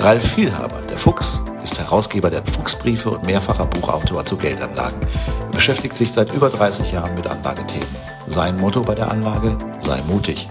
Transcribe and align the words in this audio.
Ralf 0.00 0.34
Vielhaber, 0.34 0.80
der 0.88 0.96
Fuchs, 0.96 1.42
ist 1.60 1.76
Herausgeber 1.76 2.30
der 2.30 2.44
Fuchsbriefe 2.44 3.10
und 3.10 3.26
mehrfacher 3.26 3.66
Buchautor 3.66 4.24
zu 4.24 4.36
Geldanlagen. 4.36 5.00
Er 5.00 5.50
beschäftigt 5.50 5.96
sich 5.96 6.12
seit 6.12 6.32
über 6.32 6.50
30 6.50 6.92
Jahren 6.92 7.16
mit 7.16 7.26
Anlagethemen. 7.26 7.88
Sein 8.28 8.56
Motto 8.58 8.82
bei 8.82 8.94
der 8.94 9.10
Anlage, 9.10 9.58
sei 9.80 10.00
mutig. 10.02 10.46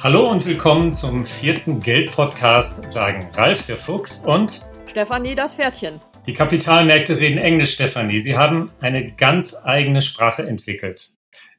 Hallo 0.00 0.28
und 0.28 0.44
willkommen 0.44 0.92
zum 0.92 1.24
vierten 1.24 1.78
Geld-Podcast, 1.78 2.88
sagen 2.88 3.28
Ralf 3.34 3.64
der 3.66 3.76
Fuchs 3.76 4.18
und 4.26 4.68
Stefanie 4.90 5.36
das 5.36 5.54
Pferdchen. 5.54 6.00
Die 6.26 6.32
Kapitalmärkte 6.32 7.16
reden 7.16 7.38
Englisch, 7.38 7.74
Stefanie. 7.74 8.18
Sie 8.18 8.36
haben 8.36 8.72
eine 8.80 9.12
ganz 9.12 9.54
eigene 9.62 10.02
Sprache 10.02 10.42
entwickelt. 10.42 11.12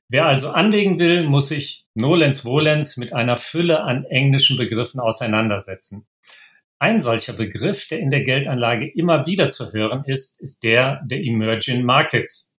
Wer 0.10 0.26
also 0.26 0.50
anlegen 0.50 1.00
will, 1.00 1.24
muss 1.24 1.48
sich 1.50 1.86
nolens 1.96 2.42
volens 2.42 2.98
mit 2.98 3.14
einer 3.14 3.38
Fülle 3.38 3.82
an 3.82 4.06
englischen 4.06 4.58
Begriffen 4.58 5.00
auseinandersetzen. 5.00 6.06
Ein 6.80 7.00
solcher 7.00 7.34
Begriff, 7.34 7.88
der 7.88 8.00
in 8.00 8.12
der 8.12 8.24
Geldanlage 8.24 8.92
immer 8.92 9.26
wieder 9.26 9.50
zu 9.50 9.72
hören 9.72 10.04
ist, 10.06 10.42
ist 10.42 10.64
der 10.64 11.02
der 11.06 11.20
Emerging 11.20 11.84
Markets. 11.84 12.54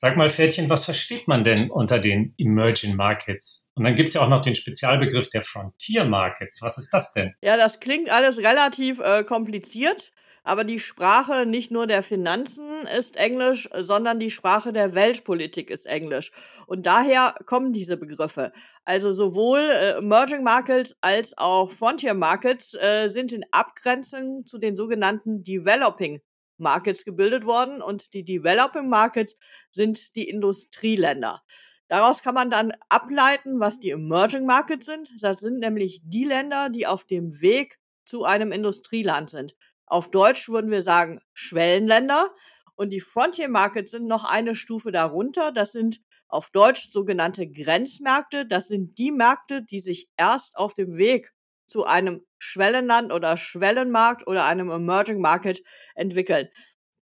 Sag 0.00 0.16
mal, 0.16 0.30
Pferdchen, 0.30 0.70
was 0.70 0.84
versteht 0.84 1.26
man 1.26 1.42
denn 1.42 1.70
unter 1.70 1.98
den 1.98 2.32
Emerging 2.38 2.94
Markets? 2.94 3.68
Und 3.74 3.82
dann 3.82 3.96
gibt 3.96 4.08
es 4.08 4.14
ja 4.14 4.20
auch 4.20 4.28
noch 4.28 4.42
den 4.42 4.54
Spezialbegriff 4.54 5.28
der 5.30 5.42
Frontier 5.42 6.04
Markets. 6.04 6.62
Was 6.62 6.78
ist 6.78 6.94
das 6.94 7.12
denn? 7.12 7.34
Ja, 7.42 7.56
das 7.56 7.80
klingt 7.80 8.08
alles 8.08 8.38
relativ 8.38 9.00
äh, 9.00 9.24
kompliziert. 9.24 10.12
Aber 10.48 10.64
die 10.64 10.80
Sprache 10.80 11.44
nicht 11.44 11.70
nur 11.70 11.86
der 11.86 12.02
Finanzen 12.02 12.86
ist 12.96 13.16
Englisch, 13.16 13.68
sondern 13.80 14.18
die 14.18 14.30
Sprache 14.30 14.72
der 14.72 14.94
Weltpolitik 14.94 15.68
ist 15.68 15.84
Englisch. 15.84 16.32
Und 16.66 16.86
daher 16.86 17.34
kommen 17.44 17.74
diese 17.74 17.98
Begriffe. 17.98 18.54
Also 18.86 19.12
sowohl 19.12 19.60
äh, 19.60 19.98
Emerging 19.98 20.42
Markets 20.42 20.96
als 21.02 21.36
auch 21.36 21.70
Frontier 21.70 22.14
Markets 22.14 22.72
äh, 22.72 23.08
sind 23.08 23.30
in 23.32 23.44
Abgrenzung 23.50 24.46
zu 24.46 24.56
den 24.56 24.74
sogenannten 24.74 25.44
Developing 25.44 26.22
Markets 26.56 27.04
gebildet 27.04 27.44
worden. 27.44 27.82
Und 27.82 28.14
die 28.14 28.24
Developing 28.24 28.88
Markets 28.88 29.36
sind 29.68 30.16
die 30.16 30.30
Industrieländer. 30.30 31.42
Daraus 31.88 32.22
kann 32.22 32.34
man 32.34 32.48
dann 32.48 32.72
ableiten, 32.88 33.60
was 33.60 33.80
die 33.80 33.90
Emerging 33.90 34.46
Markets 34.46 34.86
sind. 34.86 35.10
Das 35.20 35.40
sind 35.40 35.58
nämlich 35.58 36.00
die 36.04 36.24
Länder, 36.24 36.70
die 36.70 36.86
auf 36.86 37.04
dem 37.04 37.42
Weg 37.42 37.78
zu 38.06 38.24
einem 38.24 38.50
Industrieland 38.50 39.28
sind. 39.28 39.54
Auf 39.90 40.10
Deutsch 40.10 40.48
würden 40.48 40.70
wir 40.70 40.82
sagen 40.82 41.20
Schwellenländer. 41.32 42.30
Und 42.74 42.90
die 42.90 43.00
Frontier 43.00 43.48
Markets 43.48 43.90
sind 43.90 44.06
noch 44.06 44.24
eine 44.24 44.54
Stufe 44.54 44.92
darunter. 44.92 45.50
Das 45.52 45.72
sind 45.72 46.00
auf 46.28 46.50
Deutsch 46.50 46.90
sogenannte 46.92 47.50
Grenzmärkte. 47.50 48.46
Das 48.46 48.68
sind 48.68 48.98
die 48.98 49.10
Märkte, 49.10 49.62
die 49.62 49.80
sich 49.80 50.08
erst 50.16 50.56
auf 50.56 50.74
dem 50.74 50.96
Weg 50.96 51.32
zu 51.66 51.84
einem 51.84 52.24
Schwellenland 52.38 53.12
oder 53.12 53.36
Schwellenmarkt 53.36 54.26
oder 54.26 54.44
einem 54.44 54.70
Emerging 54.70 55.20
Market 55.20 55.62
entwickeln. 55.94 56.48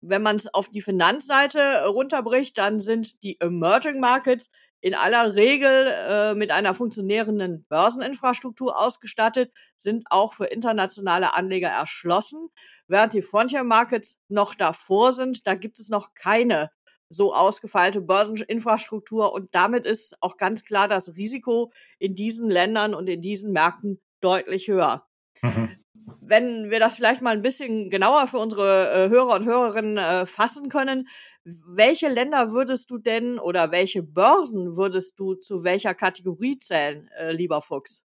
Wenn 0.00 0.23
man 0.23 0.37
es 0.37 0.53
auf 0.53 0.69
die 0.69 0.83
Finanzseite 0.83 1.87
runterbricht, 1.87 2.56
dann 2.59 2.81
sind 2.81 3.23
die 3.23 3.41
Emerging 3.41 4.00
Markets 4.00 4.50
in 4.87 4.95
aller 4.95 5.34
Regel 5.34 5.89
äh, 5.89 6.34
mit 6.37 6.53
einer 6.53 6.72
funktionierenden 6.72 7.66
Börseninfrastruktur 7.69 8.78
ausgestattet, 8.78 9.53
sind 9.75 10.05
auch 10.11 10.34
für 10.34 10.44
internationale 10.44 11.34
Anleger 11.34 11.71
erschlossen, 11.71 12.50
während 12.87 13.12
die 13.12 13.22
Frontier 13.22 13.65
Markets 13.65 14.21
noch 14.28 14.55
davor 14.55 15.12
sind. 15.12 15.44
Da 15.44 15.56
gibt 15.56 15.81
es 15.81 15.88
noch 15.88 16.15
keine 16.15 16.71
so 17.09 17.34
ausgefeilte 17.34 18.00
Börseninfrastruktur 18.00 19.33
und 19.33 19.53
damit 19.56 19.87
ist 19.87 20.16
auch 20.21 20.37
ganz 20.37 20.62
klar 20.62 20.87
das 20.87 21.16
Risiko 21.16 21.72
in 21.99 22.15
diesen 22.15 22.49
Ländern 22.49 22.94
und 22.94 23.09
in 23.09 23.21
diesen 23.21 23.50
Märkten 23.50 24.00
deutlich 24.21 24.69
höher. 24.69 25.05
Mhm 25.43 25.84
wenn 26.21 26.71
wir 26.71 26.81
das 26.81 26.97
vielleicht 26.97 27.22
mal 27.22 27.34
ein 27.34 27.43
bisschen 27.43 27.91
genauer 27.91 28.27
für 28.27 28.39
unsere 28.39 28.91
äh, 28.91 29.09
Hörer 29.09 29.34
und 29.37 29.44
Hörerinnen 29.44 29.99
äh, 29.99 30.27
fassen 30.27 30.69
können, 30.69 31.09
welche 31.44 32.09
Länder 32.09 32.50
würdest 32.50 32.91
du 32.91 32.99
denn 32.99 33.39
oder 33.39 33.71
welche 33.71 34.03
Börsen 34.03 34.77
würdest 34.77 35.19
du 35.19 35.34
zu 35.34 35.65
welcher 35.65 35.94
Kategorie 35.94 36.59
zählen, 36.59 37.09
äh, 37.19 37.33
lieber 37.33 37.62
Fuchs? 37.62 38.03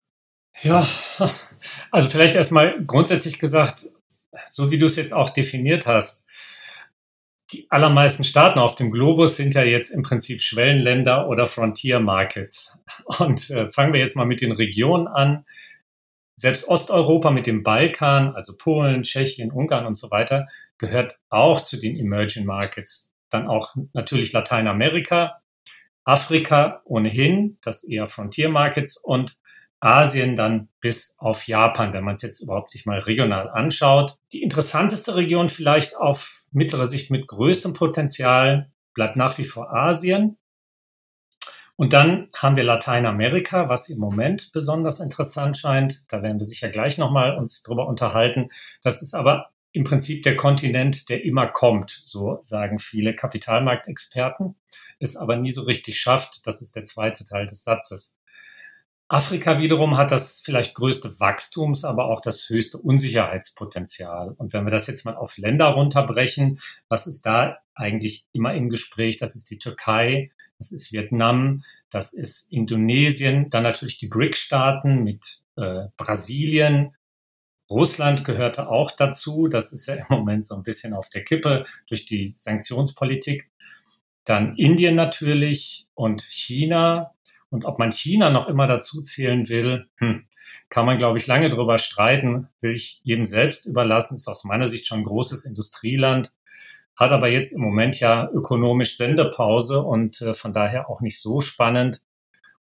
Ja, 0.62 0.86
also 1.90 2.08
vielleicht 2.08 2.34
erstmal 2.34 2.84
grundsätzlich 2.84 3.38
gesagt, 3.38 3.88
so 4.46 4.70
wie 4.70 4.78
du 4.78 4.86
es 4.86 4.96
jetzt 4.96 5.12
auch 5.12 5.30
definiert 5.30 5.86
hast, 5.86 6.26
die 7.52 7.66
allermeisten 7.70 8.24
Staaten 8.24 8.58
auf 8.58 8.76
dem 8.76 8.92
Globus 8.92 9.36
sind 9.36 9.54
ja 9.54 9.64
jetzt 9.64 9.90
im 9.90 10.02
Prinzip 10.02 10.40
Schwellenländer 10.40 11.28
oder 11.28 11.46
Frontier 11.46 11.98
Markets. 11.98 12.80
Und 13.18 13.50
äh, 13.50 13.68
fangen 13.70 13.92
wir 13.92 14.00
jetzt 14.00 14.16
mal 14.16 14.26
mit 14.26 14.40
den 14.40 14.52
Regionen 14.52 15.08
an 15.08 15.44
selbst 16.40 16.66
Osteuropa 16.68 17.30
mit 17.30 17.46
dem 17.46 17.62
Balkan, 17.62 18.34
also 18.34 18.56
Polen, 18.56 19.02
Tschechien, 19.02 19.52
Ungarn 19.52 19.84
und 19.84 19.96
so 19.96 20.10
weiter, 20.10 20.46
gehört 20.78 21.18
auch 21.28 21.60
zu 21.60 21.78
den 21.78 21.96
Emerging 21.96 22.46
Markets. 22.46 23.12
Dann 23.28 23.46
auch 23.46 23.74
natürlich 23.92 24.32
Lateinamerika, 24.32 25.42
Afrika 26.04 26.80
ohnehin, 26.86 27.58
das 27.60 27.84
eher 27.84 28.06
Frontier 28.06 28.48
Markets 28.48 28.96
und 28.96 29.38
Asien 29.80 30.34
dann 30.34 30.68
bis 30.80 31.16
auf 31.18 31.46
Japan, 31.46 31.92
wenn 31.92 32.04
man 32.04 32.14
es 32.14 32.22
jetzt 32.22 32.40
überhaupt 32.40 32.70
sich 32.70 32.86
mal 32.86 33.00
regional 33.00 33.50
anschaut. 33.50 34.16
Die 34.32 34.42
interessanteste 34.42 35.16
Region 35.16 35.50
vielleicht 35.50 35.94
auf 35.94 36.44
mittlere 36.52 36.86
Sicht 36.86 37.10
mit 37.10 37.26
größtem 37.26 37.74
Potenzial 37.74 38.70
bleibt 38.94 39.16
nach 39.16 39.36
wie 39.36 39.44
vor 39.44 39.74
Asien. 39.74 40.38
Und 41.80 41.94
dann 41.94 42.28
haben 42.36 42.56
wir 42.56 42.62
Lateinamerika, 42.62 43.70
was 43.70 43.88
im 43.88 43.96
Moment 43.96 44.52
besonders 44.52 45.00
interessant 45.00 45.56
scheint. 45.56 46.04
Da 46.12 46.22
werden 46.22 46.38
wir 46.38 46.44
sicher 46.44 46.68
gleich 46.68 46.98
nochmal 46.98 47.38
uns 47.38 47.62
drüber 47.62 47.88
unterhalten. 47.88 48.50
Das 48.82 49.00
ist 49.00 49.14
aber 49.14 49.48
im 49.72 49.84
Prinzip 49.84 50.22
der 50.22 50.36
Kontinent, 50.36 51.08
der 51.08 51.24
immer 51.24 51.46
kommt, 51.46 51.88
so 52.04 52.38
sagen 52.42 52.78
viele 52.78 53.14
Kapitalmarktexperten, 53.14 54.56
es 54.98 55.16
aber 55.16 55.36
nie 55.36 55.52
so 55.52 55.62
richtig 55.62 55.98
schafft. 55.98 56.46
Das 56.46 56.60
ist 56.60 56.76
der 56.76 56.84
zweite 56.84 57.24
Teil 57.24 57.46
des 57.46 57.64
Satzes. 57.64 58.14
Afrika 59.08 59.58
wiederum 59.58 59.96
hat 59.96 60.10
das 60.10 60.40
vielleicht 60.40 60.74
größte 60.74 61.18
Wachstums, 61.18 61.86
aber 61.86 62.10
auch 62.10 62.20
das 62.20 62.46
höchste 62.50 62.76
Unsicherheitspotenzial. 62.76 64.34
Und 64.36 64.52
wenn 64.52 64.66
wir 64.66 64.70
das 64.70 64.86
jetzt 64.86 65.06
mal 65.06 65.16
auf 65.16 65.38
Länder 65.38 65.68
runterbrechen, 65.68 66.60
was 66.90 67.06
ist 67.06 67.24
da 67.24 67.56
eigentlich 67.74 68.26
immer 68.32 68.52
im 68.52 68.68
Gespräch? 68.68 69.16
Das 69.16 69.34
ist 69.34 69.50
die 69.50 69.58
Türkei, 69.58 70.30
das 70.60 70.72
ist 70.72 70.92
Vietnam, 70.92 71.64
das 71.88 72.12
ist 72.12 72.52
Indonesien, 72.52 73.48
dann 73.48 73.62
natürlich 73.62 73.98
die 73.98 74.08
BRIC-Staaten 74.08 75.02
mit 75.02 75.40
äh, 75.56 75.86
Brasilien. 75.96 76.94
Russland 77.70 78.24
gehörte 78.24 78.68
auch 78.68 78.90
dazu. 78.90 79.48
Das 79.48 79.72
ist 79.72 79.86
ja 79.86 79.94
im 79.94 80.04
Moment 80.10 80.44
so 80.44 80.54
ein 80.54 80.62
bisschen 80.62 80.92
auf 80.92 81.08
der 81.08 81.24
Kippe 81.24 81.64
durch 81.88 82.04
die 82.04 82.34
Sanktionspolitik. 82.36 83.48
Dann 84.24 84.54
Indien 84.56 84.96
natürlich 84.96 85.86
und 85.94 86.22
China. 86.28 87.14
Und 87.48 87.64
ob 87.64 87.78
man 87.78 87.90
China 87.90 88.28
noch 88.28 88.46
immer 88.46 88.66
dazu 88.66 89.00
zählen 89.00 89.48
will, 89.48 89.88
hm, 89.96 90.26
kann 90.68 90.84
man, 90.84 90.98
glaube 90.98 91.16
ich, 91.16 91.26
lange 91.26 91.48
drüber 91.48 91.78
streiten. 91.78 92.48
Will 92.60 92.74
ich 92.74 93.00
jedem 93.02 93.24
selbst 93.24 93.64
überlassen. 93.64 94.14
Ist 94.14 94.28
aus 94.28 94.44
meiner 94.44 94.66
Sicht 94.66 94.86
schon 94.86 94.98
ein 94.98 95.04
großes 95.04 95.46
Industrieland 95.46 96.34
hat 97.00 97.12
aber 97.12 97.28
jetzt 97.28 97.52
im 97.52 97.62
Moment 97.62 97.98
ja 97.98 98.28
ökonomisch 98.30 98.98
Sendepause 98.98 99.80
und 99.80 100.20
äh, 100.20 100.34
von 100.34 100.52
daher 100.52 100.90
auch 100.90 101.00
nicht 101.00 101.18
so 101.18 101.40
spannend. 101.40 102.02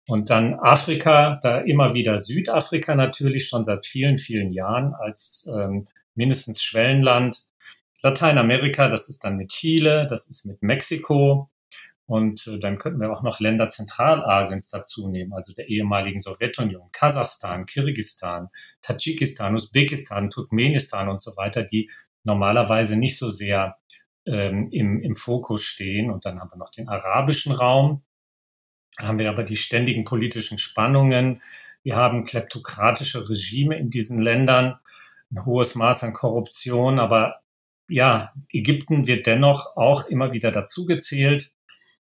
Und 0.08 0.30
dann 0.30 0.58
Afrika, 0.58 1.38
da 1.42 1.58
immer 1.58 1.92
wieder 1.92 2.18
Südafrika 2.18 2.94
natürlich 2.94 3.46
schon 3.46 3.66
seit 3.66 3.84
vielen, 3.84 4.16
vielen 4.16 4.52
Jahren 4.52 4.94
als 4.94 5.48
ähm, 5.54 5.86
mindestens 6.14 6.62
Schwellenland. 6.62 7.38
Lateinamerika, 8.02 8.88
das 8.88 9.10
ist 9.10 9.24
dann 9.24 9.36
mit 9.36 9.50
Chile, 9.50 10.06
das 10.08 10.26
ist 10.26 10.46
mit 10.46 10.62
Mexiko. 10.62 11.50
Und 12.06 12.46
äh, 12.46 12.58
dann 12.58 12.78
könnten 12.78 12.98
wir 12.98 13.12
auch 13.12 13.22
noch 13.22 13.40
Länder 13.40 13.68
Zentralasiens 13.68 14.70
dazu 14.70 15.06
nehmen, 15.06 15.34
also 15.34 15.52
der 15.52 15.68
ehemaligen 15.68 16.18
Sowjetunion, 16.18 16.88
Kasachstan, 16.92 17.66
Kirgisistan, 17.66 18.48
Tadschikistan, 18.80 19.54
Usbekistan, 19.54 20.30
Turkmenistan 20.30 21.10
und 21.10 21.20
so 21.20 21.36
weiter, 21.36 21.62
die 21.62 21.90
normalerweise 22.24 22.98
nicht 22.98 23.18
so 23.18 23.30
sehr 23.30 23.76
ähm, 24.30 24.70
im, 24.70 25.00
im 25.02 25.14
Fokus 25.14 25.64
stehen. 25.64 26.10
Und 26.10 26.24
dann 26.24 26.40
haben 26.40 26.50
wir 26.50 26.58
noch 26.58 26.70
den 26.70 26.88
arabischen 26.88 27.52
Raum. 27.52 28.02
Da 28.96 29.08
haben 29.08 29.18
wir 29.18 29.28
aber 29.28 29.42
die 29.42 29.56
ständigen 29.56 30.04
politischen 30.04 30.58
Spannungen. 30.58 31.42
Wir 31.82 31.96
haben 31.96 32.24
kleptokratische 32.24 33.28
Regime 33.28 33.76
in 33.76 33.90
diesen 33.90 34.20
Ländern, 34.20 34.78
ein 35.32 35.44
hohes 35.44 35.74
Maß 35.74 36.04
an 36.04 36.12
Korruption, 36.12 36.98
aber 36.98 37.40
ja, 37.88 38.32
Ägypten 38.52 39.06
wird 39.06 39.26
dennoch 39.26 39.76
auch 39.76 40.06
immer 40.06 40.32
wieder 40.32 40.52
dazugezählt. 40.52 41.52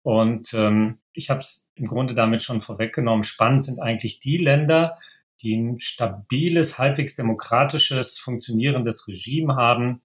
Und 0.04 0.54
ähm, 0.54 1.00
ich 1.14 1.30
habe 1.30 1.40
es 1.40 1.72
im 1.76 1.88
Grunde 1.88 2.14
damit 2.14 2.44
schon 2.44 2.62
vorweggenommen. 2.62 3.24
Spannend 3.24 3.64
sind 3.64 3.80
eigentlich 3.80 4.20
die 4.20 4.38
Länder, 4.38 5.00
die 5.42 5.56
ein 5.56 5.80
stabiles, 5.80 6.78
halbwegs 6.78 7.16
demokratisches, 7.16 8.20
funktionierendes 8.20 9.08
Regime 9.08 9.56
haben, 9.56 10.03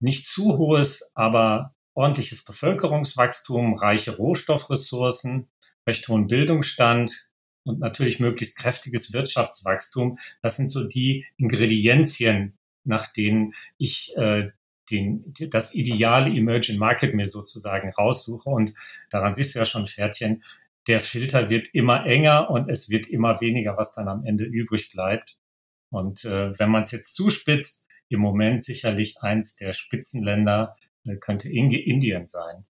nicht 0.00 0.26
zu 0.26 0.58
hohes, 0.58 1.10
aber 1.14 1.74
ordentliches 1.94 2.44
Bevölkerungswachstum, 2.44 3.74
reiche 3.74 4.16
Rohstoffressourcen, 4.16 5.48
recht 5.86 6.06
hohen 6.08 6.28
Bildungsstand 6.28 7.30
und 7.64 7.80
natürlich 7.80 8.20
möglichst 8.20 8.58
kräftiges 8.58 9.12
Wirtschaftswachstum. 9.12 10.18
Das 10.42 10.56
sind 10.56 10.68
so 10.68 10.84
die 10.84 11.26
Ingredienzien, 11.36 12.56
nach 12.84 13.12
denen 13.12 13.54
ich 13.78 14.16
äh, 14.16 14.50
den, 14.90 15.34
das 15.50 15.74
ideale 15.74 16.30
Emerging 16.30 16.78
Market 16.78 17.14
mir 17.14 17.26
sozusagen 17.26 17.90
raussuche. 17.90 18.48
Und 18.48 18.74
daran 19.10 19.34
siehst 19.34 19.54
du 19.54 19.58
ja 19.58 19.66
schon, 19.66 19.86
Pferdchen, 19.86 20.42
der 20.86 21.00
Filter 21.00 21.50
wird 21.50 21.68
immer 21.74 22.06
enger 22.06 22.50
und 22.50 22.70
es 22.70 22.88
wird 22.88 23.08
immer 23.08 23.40
weniger, 23.40 23.76
was 23.76 23.94
dann 23.94 24.08
am 24.08 24.24
Ende 24.24 24.44
übrig 24.44 24.90
bleibt. 24.90 25.36
Und 25.90 26.24
äh, 26.24 26.58
wenn 26.58 26.70
man 26.70 26.82
es 26.82 26.92
jetzt 26.92 27.14
zuspitzt, 27.14 27.87
im 28.08 28.20
Moment 28.20 28.62
sicherlich 28.62 29.20
eins 29.20 29.56
der 29.56 29.72
Spitzenländer 29.72 30.76
äh, 31.04 31.16
könnte 31.16 31.50
Indien 31.50 32.26
sein. 32.26 32.64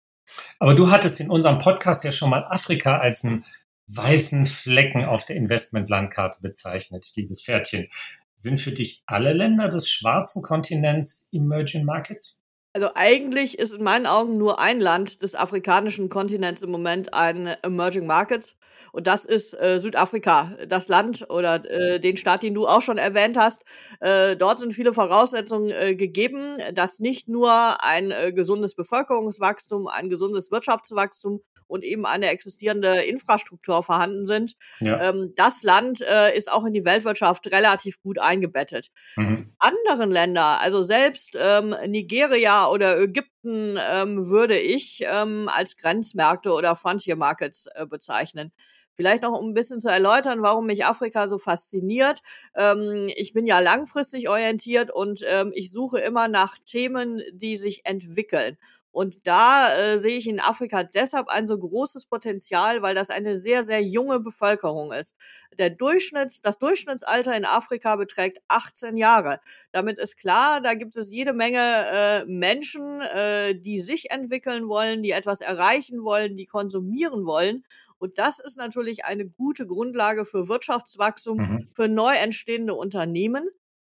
Aber 0.58 0.74
du 0.74 0.90
hattest 0.90 1.20
in 1.20 1.30
unserem 1.30 1.58
Podcast 1.58 2.04
ja 2.04 2.12
schon 2.12 2.30
mal 2.30 2.44
Afrika 2.44 2.98
als 2.98 3.24
einen 3.24 3.44
weißen 3.88 4.46
Flecken 4.46 5.04
auf 5.04 5.24
der 5.24 5.36
Investmentlandkarte 5.36 6.40
bezeichnet, 6.42 7.12
liebes 7.14 7.42
Pferdchen. 7.42 7.88
Sind 8.34 8.60
für 8.60 8.72
dich 8.72 9.02
alle 9.06 9.32
Länder 9.32 9.68
des 9.68 9.88
schwarzen 9.88 10.42
Kontinents 10.42 11.28
Emerging 11.32 11.84
Markets? 11.84 12.42
Also 12.76 12.90
eigentlich 12.94 13.58
ist 13.58 13.72
in 13.72 13.82
meinen 13.82 14.04
Augen 14.04 14.36
nur 14.36 14.60
ein 14.60 14.80
Land 14.80 15.22
des 15.22 15.34
afrikanischen 15.34 16.10
Kontinents 16.10 16.60
im 16.60 16.70
Moment 16.70 17.14
ein 17.14 17.56
Emerging 17.62 18.06
Markets 18.06 18.54
und 18.92 19.06
das 19.06 19.24
ist 19.24 19.54
äh, 19.54 19.80
Südafrika. 19.80 20.58
Das 20.68 20.88
Land 20.88 21.24
oder 21.30 21.64
äh, 21.64 21.98
den 21.98 22.18
Staat, 22.18 22.42
den 22.42 22.52
du 22.52 22.68
auch 22.68 22.82
schon 22.82 22.98
erwähnt 22.98 23.38
hast. 23.38 23.62
Äh, 24.00 24.36
dort 24.36 24.60
sind 24.60 24.74
viele 24.74 24.92
Voraussetzungen 24.92 25.70
äh, 25.70 25.94
gegeben, 25.94 26.58
dass 26.74 26.98
nicht 26.98 27.28
nur 27.28 27.82
ein 27.82 28.10
äh, 28.10 28.34
gesundes 28.34 28.74
Bevölkerungswachstum, 28.74 29.86
ein 29.86 30.10
gesundes 30.10 30.50
Wirtschaftswachstum 30.50 31.40
und 31.68 31.84
eben 31.84 32.06
eine 32.06 32.28
existierende 32.28 33.02
Infrastruktur 33.02 33.82
vorhanden 33.82 34.26
sind. 34.26 34.54
Ja. 34.80 35.10
Ähm, 35.10 35.32
das 35.36 35.62
Land 35.62 36.00
äh, 36.02 36.36
ist 36.36 36.50
auch 36.50 36.64
in 36.64 36.72
die 36.72 36.84
Weltwirtschaft 36.84 37.46
relativ 37.48 38.00
gut 38.00 38.18
eingebettet. 38.18 38.90
Mhm. 39.16 39.52
Anderen 39.58 40.10
Länder, 40.10 40.60
also 40.60 40.82
selbst 40.82 41.36
ähm, 41.40 41.74
Nigeria 41.86 42.68
oder 42.68 43.00
Ägypten, 43.00 43.78
ähm, 43.92 44.28
würde 44.28 44.58
ich 44.58 45.06
als 45.08 45.76
Grenzmärkte 45.76 46.52
oder 46.52 46.74
Frontier 46.74 47.14
Markets 47.14 47.68
äh, 47.74 47.86
bezeichnen. 47.86 48.52
Vielleicht 48.96 49.22
noch 49.22 49.38
um 49.38 49.50
ein 49.50 49.54
bisschen 49.54 49.78
zu 49.78 49.88
erläutern, 49.88 50.40
warum 50.40 50.66
mich 50.66 50.86
Afrika 50.86 51.28
so 51.28 51.36
fasziniert. 51.36 52.20
Ähm, 52.54 53.10
ich 53.14 53.34
bin 53.34 53.46
ja 53.46 53.60
langfristig 53.60 54.30
orientiert 54.30 54.90
und 54.90 55.20
ähm, 55.28 55.52
ich 55.54 55.70
suche 55.70 56.00
immer 56.00 56.28
nach 56.28 56.56
Themen, 56.64 57.20
die 57.30 57.56
sich 57.56 57.84
entwickeln. 57.84 58.56
Und 58.96 59.26
da 59.26 59.74
äh, 59.74 59.98
sehe 59.98 60.16
ich 60.16 60.26
in 60.26 60.40
Afrika 60.40 60.82
deshalb 60.82 61.28
ein 61.28 61.46
so 61.46 61.58
großes 61.58 62.06
Potenzial, 62.06 62.80
weil 62.80 62.94
das 62.94 63.10
eine 63.10 63.36
sehr, 63.36 63.62
sehr 63.62 63.82
junge 63.82 64.20
Bevölkerung 64.20 64.90
ist. 64.90 65.14
Der 65.58 65.68
Durchschnitts, 65.68 66.40
das 66.40 66.58
Durchschnittsalter 66.58 67.36
in 67.36 67.44
Afrika 67.44 67.96
beträgt 67.96 68.38
18 68.48 68.96
Jahre. 68.96 69.40
Damit 69.70 69.98
ist 69.98 70.16
klar, 70.16 70.62
da 70.62 70.72
gibt 70.72 70.96
es 70.96 71.10
jede 71.10 71.34
Menge 71.34 71.58
äh, 71.60 72.24
Menschen, 72.24 73.02
äh, 73.02 73.54
die 73.54 73.80
sich 73.80 74.10
entwickeln 74.10 74.66
wollen, 74.66 75.02
die 75.02 75.10
etwas 75.10 75.42
erreichen 75.42 76.02
wollen, 76.02 76.34
die 76.34 76.46
konsumieren 76.46 77.26
wollen. 77.26 77.64
Und 77.98 78.16
das 78.16 78.38
ist 78.38 78.56
natürlich 78.56 79.04
eine 79.04 79.26
gute 79.26 79.66
Grundlage 79.66 80.24
für 80.24 80.48
Wirtschaftswachstum, 80.48 81.36
mhm. 81.36 81.68
für 81.74 81.88
neu 81.88 82.14
entstehende 82.14 82.72
Unternehmen. 82.72 83.46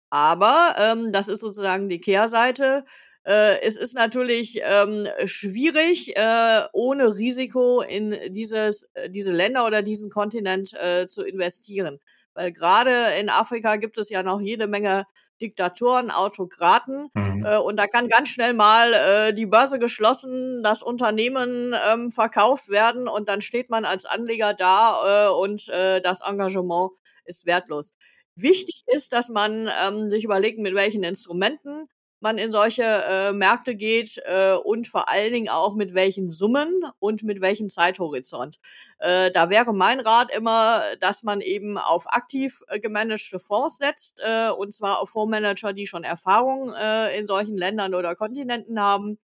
Aber 0.09 0.75
ähm, 0.77 1.11
das 1.11 1.27
ist 1.27 1.41
sozusagen 1.41 1.89
die 1.89 1.99
Kehrseite 1.99 2.85
äh, 3.25 3.61
es 3.61 3.77
ist 3.77 3.93
natürlich 3.93 4.59
ähm, 4.63 5.07
schwierig, 5.25 6.15
äh, 6.17 6.63
ohne 6.73 7.15
Risiko 7.15 7.81
in 7.81 8.17
dieses, 8.33 8.83
äh, 8.93 9.09
diese 9.09 9.31
Länder 9.31 9.65
oder 9.65 9.81
diesen 9.81 10.09
Kontinent 10.09 10.73
äh, 10.73 11.07
zu 11.07 11.23
investieren. 11.23 11.99
Weil 12.33 12.51
gerade 12.51 13.13
in 13.19 13.29
Afrika 13.29 13.77
gibt 13.77 13.97
es 13.97 14.09
ja 14.09 14.23
noch 14.23 14.41
jede 14.41 14.67
Menge 14.67 15.05
Diktatoren, 15.41 16.11
Autokraten 16.11 17.09
mhm. 17.13 17.45
äh, 17.45 17.57
und 17.57 17.77
da 17.77 17.87
kann 17.87 18.07
ganz 18.07 18.29
schnell 18.29 18.53
mal 18.53 18.93
äh, 18.93 19.33
die 19.33 19.45
Börse 19.45 19.79
geschlossen, 19.79 20.63
das 20.63 20.81
Unternehmen 20.81 21.75
ähm, 21.91 22.11
verkauft 22.11 22.69
werden 22.69 23.07
und 23.07 23.27
dann 23.29 23.41
steht 23.41 23.69
man 23.69 23.83
als 23.85 24.05
Anleger 24.05 24.53
da 24.53 25.27
äh, 25.27 25.33
und 25.33 25.67
äh, 25.69 26.01
das 26.01 26.21
Engagement 26.21 26.91
ist 27.25 27.45
wertlos. 27.45 27.93
Wichtig 28.35 28.83
ist, 28.87 29.13
dass 29.13 29.29
man 29.29 29.69
ähm, 29.85 30.09
sich 30.09 30.23
überlegt, 30.23 30.59
mit 30.59 30.75
welchen 30.75 31.03
Instrumenten 31.03 31.87
man 32.23 32.39
in 32.39 32.49
solche 32.49 32.83
äh, 32.83 33.31
Märkte 33.33 33.75
geht 33.75 34.19
äh, 34.25 34.53
und 34.53 34.87
vor 34.87 35.09
allen 35.09 35.31
Dingen 35.31 35.49
auch 35.49 35.75
mit 35.75 35.93
welchen 35.93 36.31
Summen 36.31 36.83
und 36.99 37.21
mit 37.21 37.41
welchem 37.41 37.69
Zeithorizont. 37.69 38.59
Äh, 38.97 39.29
da 39.31 39.51
wäre 39.51 39.73
mein 39.73 39.99
Rat 39.99 40.33
immer, 40.35 40.81
dass 40.99 41.21
man 41.21 41.41
eben 41.41 41.77
auf 41.77 42.05
aktiv 42.07 42.63
äh, 42.67 42.79
gemanagte 42.79 43.37
Fonds 43.37 43.77
setzt 43.77 44.19
äh, 44.23 44.49
und 44.49 44.73
zwar 44.73 44.99
auf 44.99 45.11
Fondsmanager, 45.11 45.73
die 45.73 45.85
schon 45.85 46.03
Erfahrung 46.03 46.73
äh, 46.73 47.15
in 47.17 47.27
solchen 47.27 47.57
Ländern 47.57 47.93
oder 47.93 48.15
Kontinenten 48.15 48.79
haben, 48.79 49.19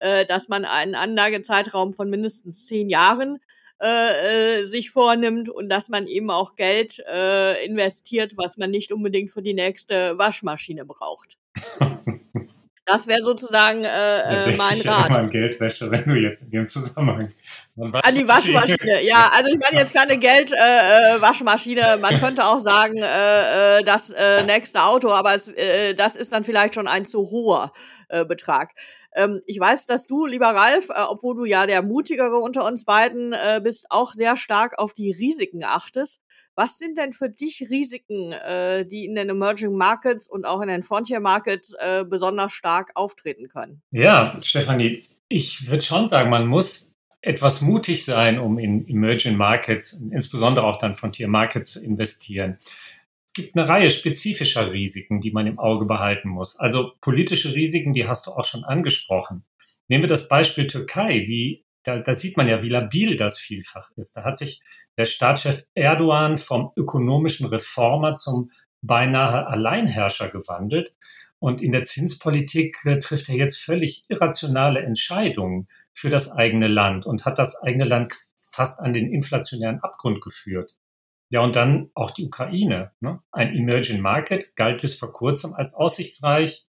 äh, 0.00 0.26
dass 0.26 0.48
man 0.48 0.64
einen 0.64 0.94
Anlagezeitraum 0.94 1.94
von 1.94 2.10
mindestens 2.10 2.66
zehn 2.66 2.88
Jahren 2.88 3.38
äh, 3.80 4.60
äh, 4.60 4.64
sich 4.64 4.90
vornimmt 4.90 5.48
und 5.48 5.68
dass 5.68 5.88
man 5.88 6.08
eben 6.08 6.30
auch 6.30 6.56
Geld 6.56 6.98
äh, 7.06 7.64
investiert, 7.64 8.36
was 8.36 8.56
man 8.56 8.72
nicht 8.72 8.90
unbedingt 8.90 9.30
für 9.30 9.40
die 9.40 9.54
nächste 9.54 10.18
Waschmaschine 10.18 10.84
braucht. 10.84 11.38
Das 12.88 13.06
wäre 13.06 13.20
sozusagen 13.20 13.84
äh, 13.84 14.50
äh 14.50 14.56
mein 14.56 14.80
Rat. 14.80 15.14
Immer 15.14 15.28
Geldwäsche, 15.28 15.90
wenn 15.90 16.04
du 16.06 16.14
jetzt 16.14 16.44
in 16.44 16.50
dem 16.50 16.68
Zusammenhang. 16.68 17.28
An 17.76 18.14
die 18.14 18.26
Waschmaschine, 18.26 19.04
ja. 19.04 19.30
Also 19.30 19.50
ich 19.50 19.58
meine 19.58 19.78
jetzt 19.78 19.94
keine 19.94 20.16
Geldwaschmaschine. 20.16 21.80
Äh, 21.82 21.94
äh 21.94 21.96
Man 21.98 22.18
könnte 22.20 22.46
auch 22.46 22.58
sagen, 22.58 22.96
äh, 22.96 23.80
äh, 23.80 23.84
das 23.84 24.08
äh, 24.08 24.42
nächste 24.44 24.82
Auto, 24.82 25.10
aber 25.10 25.34
es, 25.34 25.48
äh, 25.48 25.92
das 25.92 26.16
ist 26.16 26.32
dann 26.32 26.44
vielleicht 26.44 26.76
schon 26.76 26.88
ein 26.88 27.04
zu 27.04 27.30
hoher 27.30 27.74
äh, 28.08 28.24
Betrag. 28.24 28.72
Ähm, 29.14 29.42
ich 29.44 29.60
weiß, 29.60 29.84
dass 29.84 30.06
du, 30.06 30.24
lieber 30.24 30.48
Ralf, 30.48 30.88
äh, 30.88 30.94
obwohl 31.06 31.36
du 31.36 31.44
ja 31.44 31.66
der 31.66 31.82
mutigere 31.82 32.38
unter 32.38 32.64
uns 32.64 32.86
beiden 32.86 33.34
äh, 33.34 33.60
bist, 33.62 33.84
auch 33.90 34.14
sehr 34.14 34.38
stark 34.38 34.78
auf 34.78 34.94
die 34.94 35.12
Risiken 35.12 35.62
achtest. 35.62 36.22
Was 36.58 36.76
sind 36.76 36.98
denn 36.98 37.12
für 37.12 37.30
dich 37.30 37.68
Risiken, 37.70 38.32
äh, 38.32 38.84
die 38.84 39.04
in 39.04 39.14
den 39.14 39.28
Emerging 39.28 39.76
Markets 39.76 40.26
und 40.28 40.44
auch 40.44 40.60
in 40.60 40.66
den 40.66 40.82
Frontier 40.82 41.20
Markets 41.20 41.72
äh, 41.78 42.04
besonders 42.04 42.52
stark 42.52 42.90
auftreten 42.96 43.46
können? 43.46 43.80
Ja, 43.92 44.36
Stefanie, 44.42 45.04
ich 45.28 45.70
würde 45.70 45.84
schon 45.84 46.08
sagen, 46.08 46.30
man 46.30 46.48
muss 46.48 46.96
etwas 47.20 47.60
mutig 47.60 48.04
sein, 48.04 48.40
um 48.40 48.58
in 48.58 48.88
Emerging 48.88 49.36
Markets, 49.36 50.02
insbesondere 50.10 50.66
auch 50.66 50.78
dann 50.78 50.96
Frontier 50.96 51.28
Markets 51.28 51.74
zu 51.74 51.84
investieren 51.84 52.58
gibt 53.34 53.56
eine 53.56 53.68
Reihe 53.68 53.88
spezifischer 53.88 54.72
Risiken, 54.72 55.20
die 55.20 55.30
man 55.30 55.46
im 55.46 55.60
Auge 55.60 55.84
behalten 55.84 56.28
muss. 56.28 56.58
Also 56.58 56.94
politische 57.00 57.54
Risiken, 57.54 57.92
die 57.92 58.08
hast 58.08 58.26
du 58.26 58.32
auch 58.32 58.44
schon 58.44 58.64
angesprochen. 58.64 59.44
Nehmen 59.86 60.02
wir 60.02 60.08
das 60.08 60.26
Beispiel 60.26 60.66
Türkei, 60.66 61.24
wie 61.28 61.64
da, 61.84 61.98
da 61.98 62.14
sieht 62.14 62.36
man 62.36 62.48
ja, 62.48 62.64
wie 62.64 62.68
labil 62.68 63.14
das 63.14 63.38
vielfach 63.38 63.90
ist. 63.96 64.16
Da 64.16 64.24
hat 64.24 64.38
sich 64.38 64.60
der 64.98 65.06
Staatschef 65.06 65.64
Erdogan 65.74 66.36
vom 66.36 66.72
ökonomischen 66.76 67.46
Reformer 67.46 68.16
zum 68.16 68.50
beinahe 68.82 69.46
Alleinherrscher 69.46 70.28
gewandelt. 70.28 70.94
Und 71.38 71.62
in 71.62 71.70
der 71.70 71.84
Zinspolitik 71.84 72.84
äh, 72.84 72.98
trifft 72.98 73.28
er 73.28 73.36
jetzt 73.36 73.58
völlig 73.58 74.04
irrationale 74.08 74.80
Entscheidungen 74.80 75.68
für 75.94 76.10
das 76.10 76.32
eigene 76.32 76.66
Land 76.66 77.06
und 77.06 77.24
hat 77.24 77.38
das 77.38 77.62
eigene 77.62 77.84
Land 77.84 78.12
fast 78.34 78.80
an 78.80 78.92
den 78.92 79.12
inflationären 79.12 79.80
Abgrund 79.80 80.20
geführt. 80.20 80.72
Ja, 81.30 81.42
und 81.42 81.54
dann 81.54 81.90
auch 81.94 82.10
die 82.10 82.24
Ukraine. 82.24 82.92
Ne? 83.00 83.20
Ein 83.30 83.54
Emerging 83.54 84.00
Market 84.00 84.56
galt 84.56 84.80
bis 84.80 84.96
vor 84.96 85.12
kurzem 85.12 85.54
als 85.54 85.74
aussichtsreich. 85.74 86.66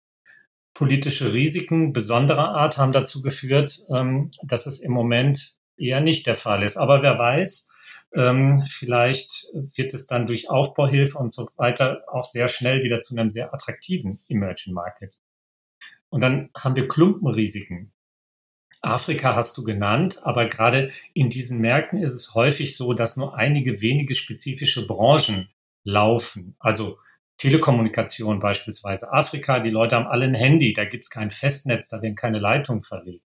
Politische 0.74 1.34
Risiken 1.34 1.92
besonderer 1.92 2.56
Art 2.56 2.78
haben 2.78 2.94
dazu 2.94 3.22
geführt, 3.22 3.80
ähm, 3.90 4.32
dass 4.44 4.66
es 4.66 4.80
im 4.80 4.94
Moment 4.94 5.56
eher 5.76 6.00
nicht 6.00 6.26
der 6.26 6.36
Fall 6.36 6.64
ist. 6.64 6.78
Aber 6.78 7.02
wer 7.02 7.18
weiß, 7.18 7.73
ähm, 8.16 8.64
vielleicht 8.68 9.52
wird 9.76 9.94
es 9.94 10.08
dann 10.08 10.28
durch 10.28 10.50
Aufbauhilfe 10.50 11.18
und 11.18 11.32
so 11.32 11.48
weiter 11.58 12.04
auch 12.08 12.26
sehr 12.26 12.48
schnell 12.48 12.84
wieder 12.84 13.02
zu 13.02 13.16
einem 13.16 13.30
sehr 13.30 13.54
attraktiven 13.54 14.20
Emerging 14.30 14.74
Market. 14.74 15.20
Und 16.10 16.22
dann 16.22 16.50
haben 16.56 16.76
wir 16.76 16.88
Klumpenrisiken. 16.88 17.92
Afrika 18.82 19.36
hast 19.36 19.58
du 19.58 19.64
genannt, 19.64 20.20
aber 20.24 20.46
gerade 20.48 20.92
in 21.14 21.30
diesen 21.30 21.60
Märkten 21.60 22.04
ist 22.04 22.12
es 22.12 22.36
häufig 22.36 22.76
so, 22.76 22.94
dass 22.94 23.18
nur 23.18 23.36
einige 23.36 23.82
wenige 23.82 24.14
spezifische 24.14 24.86
Branchen 24.86 25.50
laufen. 25.84 26.56
Also 26.60 26.98
Telekommunikation 27.38 28.40
beispielsweise. 28.40 29.12
Afrika, 29.12 29.60
die 29.60 29.70
Leute 29.70 29.96
haben 29.96 30.08
alle 30.08 30.26
ein 30.26 30.36
Handy, 30.36 30.74
da 30.74 30.86
gibt 30.86 31.06
es 31.06 31.10
kein 31.10 31.32
Festnetz, 31.32 31.90
da 31.90 32.02
werden 32.02 32.16
keine 32.16 32.40
Leitungen 32.40 32.82
verlegt. 32.82 33.26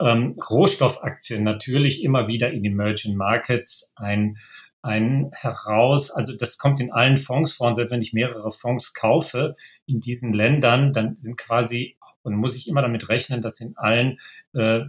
Ähm, 0.00 0.36
Rohstoffaktien 0.50 1.44
natürlich 1.44 2.02
immer 2.02 2.28
wieder 2.28 2.50
in 2.50 2.64
Emerging 2.64 3.16
Markets 3.16 3.92
ein, 3.96 4.38
ein 4.82 5.30
heraus, 5.34 6.10
also 6.10 6.34
das 6.34 6.56
kommt 6.56 6.80
in 6.80 6.90
allen 6.90 7.18
Fonds 7.18 7.52
vor 7.52 7.68
und 7.68 7.74
selbst 7.74 7.92
wenn 7.92 8.00
ich 8.00 8.12
mehrere 8.12 8.50
Fonds 8.50 8.94
kaufe 8.94 9.56
in 9.86 10.00
diesen 10.00 10.32
Ländern, 10.32 10.92
dann 10.92 11.16
sind 11.16 11.36
quasi, 11.36 11.96
und 12.22 12.34
muss 12.34 12.56
ich 12.56 12.68
immer 12.68 12.82
damit 12.82 13.08
rechnen, 13.08 13.42
dass 13.42 13.60
in 13.60 13.76
allen 13.76 14.18
äh, 14.54 14.80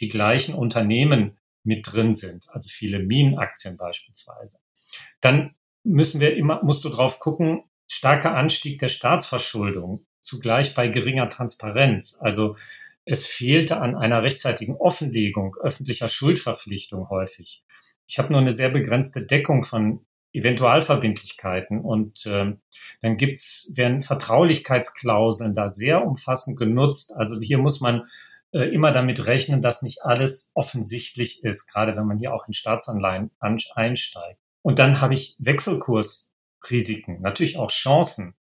die 0.00 0.08
gleichen 0.08 0.54
Unternehmen 0.54 1.38
mit 1.64 1.86
drin 1.90 2.14
sind, 2.14 2.46
also 2.50 2.68
viele 2.68 2.98
Minenaktien 2.98 3.76
beispielsweise. 3.76 4.58
Dann 5.20 5.54
müssen 5.82 6.20
wir 6.20 6.36
immer, 6.36 6.62
musst 6.62 6.84
du 6.84 6.88
drauf 6.88 7.18
gucken, 7.20 7.62
starker 7.86 8.34
Anstieg 8.34 8.78
der 8.78 8.88
Staatsverschuldung, 8.88 10.06
zugleich 10.22 10.74
bei 10.74 10.88
geringer 10.88 11.28
Transparenz. 11.28 12.18
Also 12.20 12.56
es 13.10 13.26
fehlte 13.26 13.80
an 13.80 13.96
einer 13.96 14.22
rechtzeitigen 14.22 14.76
Offenlegung 14.76 15.56
öffentlicher 15.62 16.08
Schuldverpflichtung 16.08 17.08
häufig. 17.08 17.64
Ich 18.06 18.18
habe 18.18 18.32
nur 18.32 18.40
eine 18.40 18.52
sehr 18.52 18.68
begrenzte 18.68 19.24
Deckung 19.24 19.62
von 19.62 20.04
Eventualverbindlichkeiten 20.34 21.80
und 21.80 22.26
äh, 22.26 22.52
dann 23.00 23.16
gibt's 23.16 23.72
werden 23.76 24.02
Vertraulichkeitsklauseln 24.02 25.54
da 25.54 25.70
sehr 25.70 26.04
umfassend 26.04 26.58
genutzt. 26.58 27.14
Also 27.16 27.40
hier 27.40 27.56
muss 27.56 27.80
man 27.80 28.04
äh, 28.52 28.74
immer 28.74 28.92
damit 28.92 29.26
rechnen, 29.26 29.62
dass 29.62 29.80
nicht 29.80 30.02
alles 30.02 30.52
offensichtlich 30.54 31.42
ist, 31.42 31.66
gerade 31.66 31.96
wenn 31.96 32.06
man 32.06 32.18
hier 32.18 32.34
auch 32.34 32.46
in 32.46 32.52
Staatsanleihen 32.52 33.30
einsteigt. 33.40 34.40
Und 34.60 34.78
dann 34.78 35.00
habe 35.00 35.14
ich 35.14 35.34
Wechselkursrisiken, 35.38 37.22
natürlich 37.22 37.56
auch 37.56 37.70
Chancen. 37.70 38.34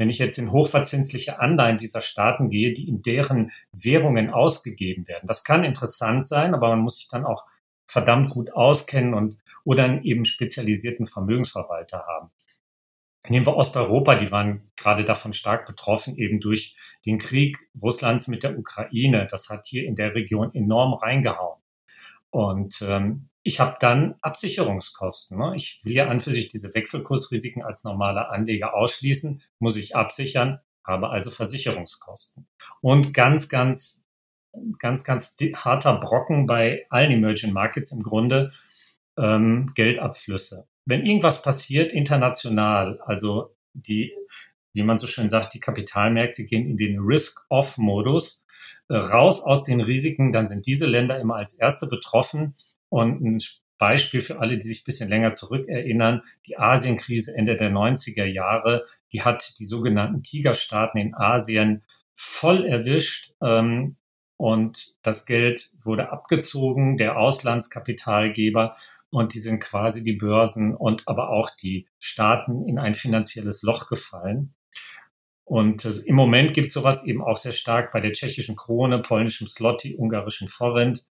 Wenn 0.00 0.08
ich 0.08 0.16
jetzt 0.16 0.38
in 0.38 0.50
hochverzinsliche 0.50 1.40
Anleihen 1.40 1.76
dieser 1.76 2.00
Staaten 2.00 2.48
gehe, 2.48 2.72
die 2.72 2.88
in 2.88 3.02
deren 3.02 3.52
Währungen 3.70 4.30
ausgegeben 4.30 5.06
werden, 5.06 5.26
das 5.26 5.44
kann 5.44 5.62
interessant 5.62 6.24
sein, 6.24 6.54
aber 6.54 6.70
man 6.70 6.78
muss 6.78 6.96
sich 6.96 7.10
dann 7.10 7.26
auch 7.26 7.44
verdammt 7.86 8.30
gut 8.30 8.50
auskennen 8.54 9.12
und 9.12 9.36
oder 9.62 9.84
einen 9.84 10.02
eben 10.02 10.24
spezialisierten 10.24 11.04
Vermögensverwalter 11.04 12.06
haben. 12.06 12.30
Nehmen 13.28 13.44
wir 13.44 13.58
Osteuropa, 13.58 14.14
die 14.14 14.32
waren 14.32 14.70
gerade 14.74 15.04
davon 15.04 15.34
stark 15.34 15.66
betroffen, 15.66 16.16
eben 16.16 16.40
durch 16.40 16.78
den 17.04 17.18
Krieg 17.18 17.58
Russlands 17.82 18.26
mit 18.26 18.42
der 18.42 18.58
Ukraine. 18.58 19.26
Das 19.30 19.50
hat 19.50 19.66
hier 19.66 19.84
in 19.84 19.96
der 19.96 20.14
Region 20.14 20.54
enorm 20.54 20.94
reingehauen. 20.94 21.60
Und 22.30 22.80
ähm, 22.80 23.28
ich 23.42 23.60
habe 23.60 23.76
dann 23.80 24.16
Absicherungskosten. 24.20 25.38
Ne? 25.38 25.54
Ich 25.56 25.80
will 25.82 25.92
ja 25.92 26.08
an 26.08 26.20
für 26.20 26.32
sich 26.32 26.48
diese 26.48 26.74
Wechselkursrisiken 26.74 27.62
als 27.62 27.84
normaler 27.84 28.30
Anleger 28.30 28.74
ausschließen, 28.74 29.42
muss 29.58 29.76
ich 29.76 29.96
absichern, 29.96 30.60
habe 30.84 31.10
also 31.10 31.30
Versicherungskosten. 31.30 32.46
Und 32.80 33.14
ganz, 33.14 33.48
ganz, 33.48 34.06
ganz, 34.78 35.04
ganz 35.04 35.36
harter 35.54 35.98
Brocken 35.98 36.46
bei 36.46 36.86
allen 36.90 37.12
Emerging 37.12 37.52
Markets 37.52 37.92
im 37.92 38.02
Grunde 38.02 38.52
ähm, 39.16 39.72
Geldabflüsse 39.74 40.68
wenn 40.90 41.06
irgendwas 41.06 41.42
passiert 41.42 41.92
international, 41.92 43.00
also 43.00 43.54
die, 43.74 44.12
wie 44.72 44.82
man 44.82 44.98
so 44.98 45.06
schön 45.06 45.28
sagt, 45.28 45.54
die 45.54 45.60
Kapitalmärkte 45.60 46.44
gehen 46.44 46.68
in 46.68 46.76
den 46.76 46.98
Risk-Off-Modus, 46.98 48.44
äh, 48.88 48.96
raus 48.96 49.42
aus 49.42 49.64
den 49.64 49.80
Risiken, 49.80 50.32
dann 50.32 50.46
sind 50.46 50.66
diese 50.66 50.86
Länder 50.86 51.20
immer 51.20 51.36
als 51.36 51.54
erste 51.54 51.86
betroffen. 51.86 52.56
Und 52.90 53.22
ein 53.22 53.38
Beispiel 53.78 54.20
für 54.20 54.38
alle, 54.40 54.58
die 54.58 54.68
sich 54.68 54.82
ein 54.82 54.84
bisschen 54.84 55.08
länger 55.08 55.32
zurückerinnern, 55.32 56.22
die 56.46 56.58
Asienkrise 56.58 57.34
Ende 57.34 57.56
der 57.56 57.70
90er 57.70 58.26
Jahre, 58.26 58.84
die 59.12 59.22
hat 59.22 59.58
die 59.58 59.64
sogenannten 59.64 60.22
Tigerstaaten 60.22 61.00
in 61.00 61.14
Asien 61.14 61.82
voll 62.14 62.66
erwischt. 62.66 63.32
Ähm, 63.42 63.96
und 64.36 64.96
das 65.02 65.24
Geld 65.24 65.70
wurde 65.82 66.12
abgezogen, 66.12 66.98
der 66.98 67.18
Auslandskapitalgeber 67.18 68.76
und 69.10 69.34
die 69.34 69.40
sind 69.40 69.60
quasi 69.60 70.04
die 70.04 70.12
Börsen 70.12 70.74
und 70.74 71.08
aber 71.08 71.30
auch 71.30 71.50
die 71.50 71.88
Staaten 71.98 72.66
in 72.68 72.78
ein 72.78 72.94
finanzielles 72.94 73.62
Loch 73.62 73.88
gefallen. 73.88 74.54
Und 75.44 75.84
äh, 75.84 76.02
im 76.06 76.14
Moment 76.14 76.52
gibt 76.54 76.68
es 76.68 76.74
sowas 76.74 77.04
eben 77.04 77.22
auch 77.22 77.36
sehr 77.36 77.52
stark 77.52 77.92
bei 77.92 78.00
der 78.00 78.12
tschechischen 78.12 78.56
Krone, 78.56 79.00
polnischem 79.00 79.48
Slotty, 79.48 79.96
ungarischen 79.96 80.48
Forint 80.48 81.06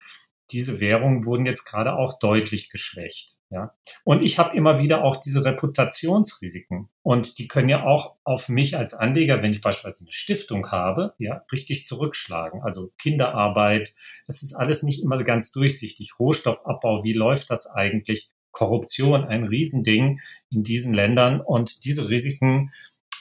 diese 0.50 0.80
Währungen 0.80 1.24
wurden 1.24 1.46
jetzt 1.46 1.64
gerade 1.64 1.94
auch 1.94 2.18
deutlich 2.18 2.70
geschwächt. 2.70 3.36
Ja. 3.50 3.74
Und 4.04 4.22
ich 4.22 4.38
habe 4.38 4.56
immer 4.56 4.80
wieder 4.80 5.04
auch 5.04 5.16
diese 5.16 5.44
Reputationsrisiken. 5.44 6.88
Und 7.02 7.38
die 7.38 7.48
können 7.48 7.68
ja 7.68 7.84
auch 7.84 8.16
auf 8.24 8.48
mich 8.48 8.76
als 8.76 8.94
Anleger, 8.94 9.42
wenn 9.42 9.52
ich 9.52 9.60
beispielsweise 9.60 10.04
eine 10.04 10.12
Stiftung 10.12 10.70
habe, 10.70 11.14
ja, 11.18 11.42
richtig 11.52 11.86
zurückschlagen. 11.86 12.62
Also 12.62 12.92
Kinderarbeit, 12.98 13.94
das 14.26 14.42
ist 14.42 14.54
alles 14.54 14.82
nicht 14.82 15.02
immer 15.02 15.22
ganz 15.22 15.52
durchsichtig. 15.52 16.18
Rohstoffabbau, 16.18 17.04
wie 17.04 17.12
läuft 17.12 17.50
das 17.50 17.66
eigentlich? 17.66 18.30
Korruption, 18.50 19.24
ein 19.24 19.44
Riesending 19.44 20.20
in 20.50 20.62
diesen 20.62 20.94
Ländern. 20.94 21.40
Und 21.40 21.84
diese 21.84 22.08
Risiken 22.08 22.72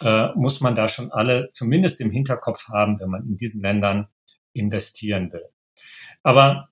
äh, 0.01 0.29
muss 0.35 0.61
man 0.61 0.75
da 0.75 0.87
schon 0.87 1.11
alle 1.11 1.49
zumindest 1.51 2.01
im 2.01 2.11
Hinterkopf 2.11 2.69
haben, 2.69 2.99
wenn 2.99 3.09
man 3.09 3.23
in 3.27 3.37
diesen 3.37 3.61
Ländern 3.61 4.07
investieren 4.53 5.31
will. 5.33 5.45
Aber 6.23 6.69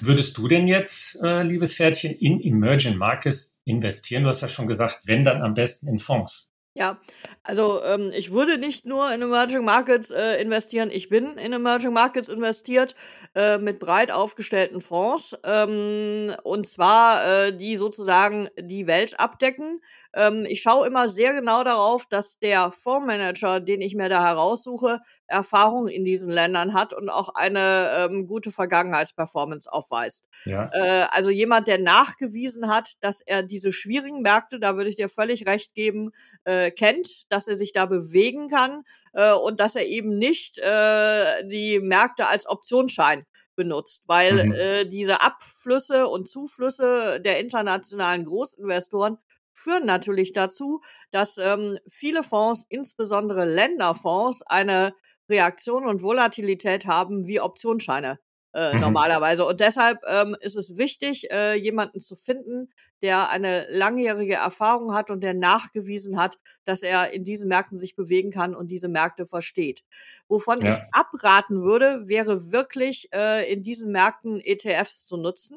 Würdest 0.00 0.38
du 0.38 0.48
denn 0.48 0.66
jetzt, 0.68 1.20
äh, 1.22 1.42
liebes 1.42 1.74
Pferdchen, 1.74 2.14
in 2.14 2.40
Emerging 2.40 2.96
Markets 2.96 3.60
investieren? 3.64 4.24
Du 4.24 4.28
hast 4.30 4.40
ja 4.40 4.48
schon 4.48 4.66
gesagt, 4.66 5.00
wenn 5.04 5.22
dann 5.22 5.42
am 5.42 5.54
besten 5.54 5.88
in 5.88 5.98
Fonds. 5.98 6.52
Ja, 6.74 6.98
also 7.42 7.84
ähm, 7.84 8.10
ich 8.14 8.32
würde 8.32 8.56
nicht 8.56 8.86
nur 8.86 9.12
in 9.12 9.20
Emerging 9.20 9.62
Markets 9.62 10.10
äh, 10.10 10.40
investieren, 10.40 10.90
ich 10.90 11.10
bin 11.10 11.36
in 11.36 11.52
Emerging 11.52 11.92
Markets 11.92 12.28
investiert 12.28 12.94
äh, 13.34 13.58
mit 13.58 13.78
breit 13.78 14.10
aufgestellten 14.10 14.80
Fonds 14.80 15.36
ähm, 15.44 16.34
und 16.44 16.66
zwar 16.66 17.26
äh, 17.26 17.54
die 17.54 17.76
sozusagen 17.76 18.48
die 18.58 18.86
Welt 18.86 19.20
abdecken. 19.20 19.82
Ähm, 20.14 20.44
ich 20.48 20.62
schaue 20.62 20.86
immer 20.86 21.08
sehr 21.08 21.32
genau 21.32 21.64
darauf, 21.64 22.06
dass 22.06 22.38
der 22.38 22.72
Fondsmanager, 22.72 23.60
den 23.60 23.80
ich 23.80 23.94
mir 23.94 24.08
da 24.08 24.24
heraussuche, 24.24 25.00
Erfahrung 25.26 25.88
in 25.88 26.04
diesen 26.04 26.30
Ländern 26.30 26.74
hat 26.74 26.92
und 26.92 27.08
auch 27.08 27.34
eine 27.34 27.90
ähm, 27.98 28.26
gute 28.26 28.50
Vergangenheitsperformance 28.50 29.72
aufweist. 29.72 30.28
Ja. 30.44 30.70
Äh, 30.72 31.06
also 31.10 31.30
jemand, 31.30 31.68
der 31.68 31.78
nachgewiesen 31.78 32.68
hat, 32.68 32.92
dass 33.00 33.20
er 33.20 33.42
diese 33.42 33.72
schwierigen 33.72 34.22
Märkte, 34.22 34.60
da 34.60 34.76
würde 34.76 34.90
ich 34.90 34.96
dir 34.96 35.08
völlig 35.08 35.46
recht 35.46 35.74
geben, 35.74 36.10
äh, 36.44 36.70
kennt, 36.70 37.30
dass 37.30 37.48
er 37.48 37.56
sich 37.56 37.72
da 37.72 37.86
bewegen 37.86 38.48
kann 38.48 38.82
äh, 39.12 39.32
und 39.32 39.60
dass 39.60 39.76
er 39.76 39.86
eben 39.86 40.18
nicht 40.18 40.58
äh, 40.58 41.46
die 41.48 41.80
Märkte 41.80 42.26
als 42.26 42.46
Optionsschein 42.46 43.24
benutzt, 43.54 44.04
weil 44.06 44.46
mhm. 44.46 44.52
äh, 44.52 44.84
diese 44.84 45.20
Abflüsse 45.20 46.08
und 46.08 46.28
Zuflüsse 46.28 47.20
der 47.20 47.38
internationalen 47.38 48.24
Großinvestoren 48.24 49.18
führen 49.52 49.86
natürlich 49.86 50.32
dazu, 50.32 50.80
dass 51.10 51.38
ähm, 51.38 51.78
viele 51.88 52.22
Fonds, 52.22 52.64
insbesondere 52.68 53.44
Länderfonds, 53.44 54.42
eine 54.42 54.94
Reaktion 55.28 55.86
und 55.86 56.02
Volatilität 56.02 56.86
haben 56.86 57.26
wie 57.26 57.40
Optionsscheine 57.40 58.18
äh, 58.54 58.74
mhm. 58.74 58.80
normalerweise. 58.80 59.44
Und 59.46 59.60
deshalb 59.60 60.00
ähm, 60.06 60.36
ist 60.40 60.56
es 60.56 60.76
wichtig, 60.76 61.30
äh, 61.30 61.54
jemanden 61.54 62.00
zu 62.00 62.16
finden, 62.16 62.70
der 63.00 63.30
eine 63.30 63.66
langjährige 63.70 64.34
Erfahrung 64.34 64.94
hat 64.94 65.10
und 65.10 65.22
der 65.22 65.34
nachgewiesen 65.34 66.18
hat, 66.18 66.38
dass 66.64 66.82
er 66.82 67.12
in 67.12 67.24
diesen 67.24 67.48
Märkten 67.48 67.78
sich 67.78 67.96
bewegen 67.96 68.30
kann 68.30 68.54
und 68.54 68.70
diese 68.70 68.88
Märkte 68.88 69.26
versteht. 69.26 69.82
Wovon 70.28 70.60
ja. 70.60 70.72
ich 70.72 70.78
abraten 70.92 71.62
würde, 71.62 72.08
wäre 72.08 72.52
wirklich 72.52 73.08
äh, 73.12 73.50
in 73.50 73.62
diesen 73.62 73.90
Märkten 73.90 74.40
ETFs 74.40 75.06
zu 75.06 75.16
nutzen 75.16 75.56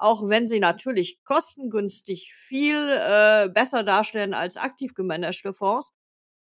auch 0.00 0.28
wenn 0.28 0.46
sie 0.46 0.60
natürlich 0.60 1.22
kostengünstig 1.24 2.34
viel 2.34 2.76
äh, 2.76 3.48
besser 3.48 3.82
darstellen 3.84 4.34
als 4.34 4.56
aktiv 4.56 4.94
gemanagte 4.94 5.52
Fonds. 5.54 5.92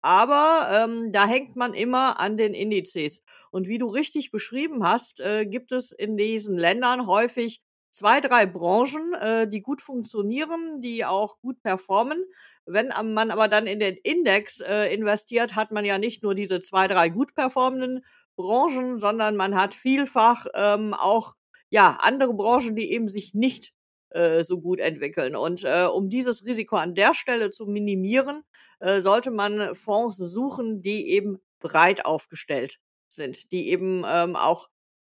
Aber 0.02 0.68
ähm, 0.70 1.10
da 1.12 1.26
hängt 1.26 1.56
man 1.56 1.74
immer 1.74 2.20
an 2.20 2.36
den 2.36 2.54
Indizes. 2.54 3.22
Und 3.50 3.66
wie 3.66 3.78
du 3.78 3.86
richtig 3.86 4.30
beschrieben 4.30 4.84
hast, 4.84 5.20
äh, 5.20 5.46
gibt 5.46 5.72
es 5.72 5.90
in 5.90 6.16
diesen 6.16 6.56
Ländern 6.56 7.06
häufig 7.06 7.60
zwei, 7.90 8.20
drei 8.20 8.46
Branchen, 8.46 9.14
äh, 9.14 9.48
die 9.48 9.62
gut 9.62 9.80
funktionieren, 9.80 10.80
die 10.82 11.04
auch 11.04 11.38
gut 11.40 11.62
performen. 11.62 12.22
Wenn 12.66 12.88
man 13.14 13.30
aber 13.30 13.48
dann 13.48 13.66
in 13.66 13.80
den 13.80 13.96
Index 13.96 14.60
äh, 14.60 14.92
investiert, 14.94 15.54
hat 15.54 15.72
man 15.72 15.84
ja 15.84 15.98
nicht 15.98 16.22
nur 16.22 16.34
diese 16.34 16.60
zwei, 16.60 16.88
drei 16.88 17.08
gut 17.08 17.34
performenden 17.34 18.04
Branchen, 18.36 18.98
sondern 18.98 19.34
man 19.34 19.56
hat 19.56 19.74
vielfach 19.74 20.46
ähm, 20.54 20.92
auch 20.94 21.34
ja 21.70 21.98
andere 22.00 22.34
Branchen, 22.34 22.76
die 22.76 22.92
eben 22.92 23.08
sich 23.08 23.34
nicht 23.34 23.72
äh, 24.10 24.44
so 24.44 24.60
gut 24.60 24.80
entwickeln. 24.80 25.36
Und 25.36 25.64
äh, 25.64 25.84
um 25.84 26.08
dieses 26.08 26.44
Risiko 26.44 26.76
an 26.76 26.94
der 26.94 27.14
Stelle 27.14 27.50
zu 27.50 27.66
minimieren, 27.66 28.42
äh, 28.80 29.00
sollte 29.00 29.30
man 29.30 29.74
Fonds 29.74 30.16
suchen, 30.16 30.80
die 30.82 31.10
eben 31.10 31.38
breit 31.60 32.04
aufgestellt 32.04 32.78
sind, 33.08 33.52
die 33.52 33.68
eben 33.70 34.04
ähm, 34.06 34.36
auch 34.36 34.68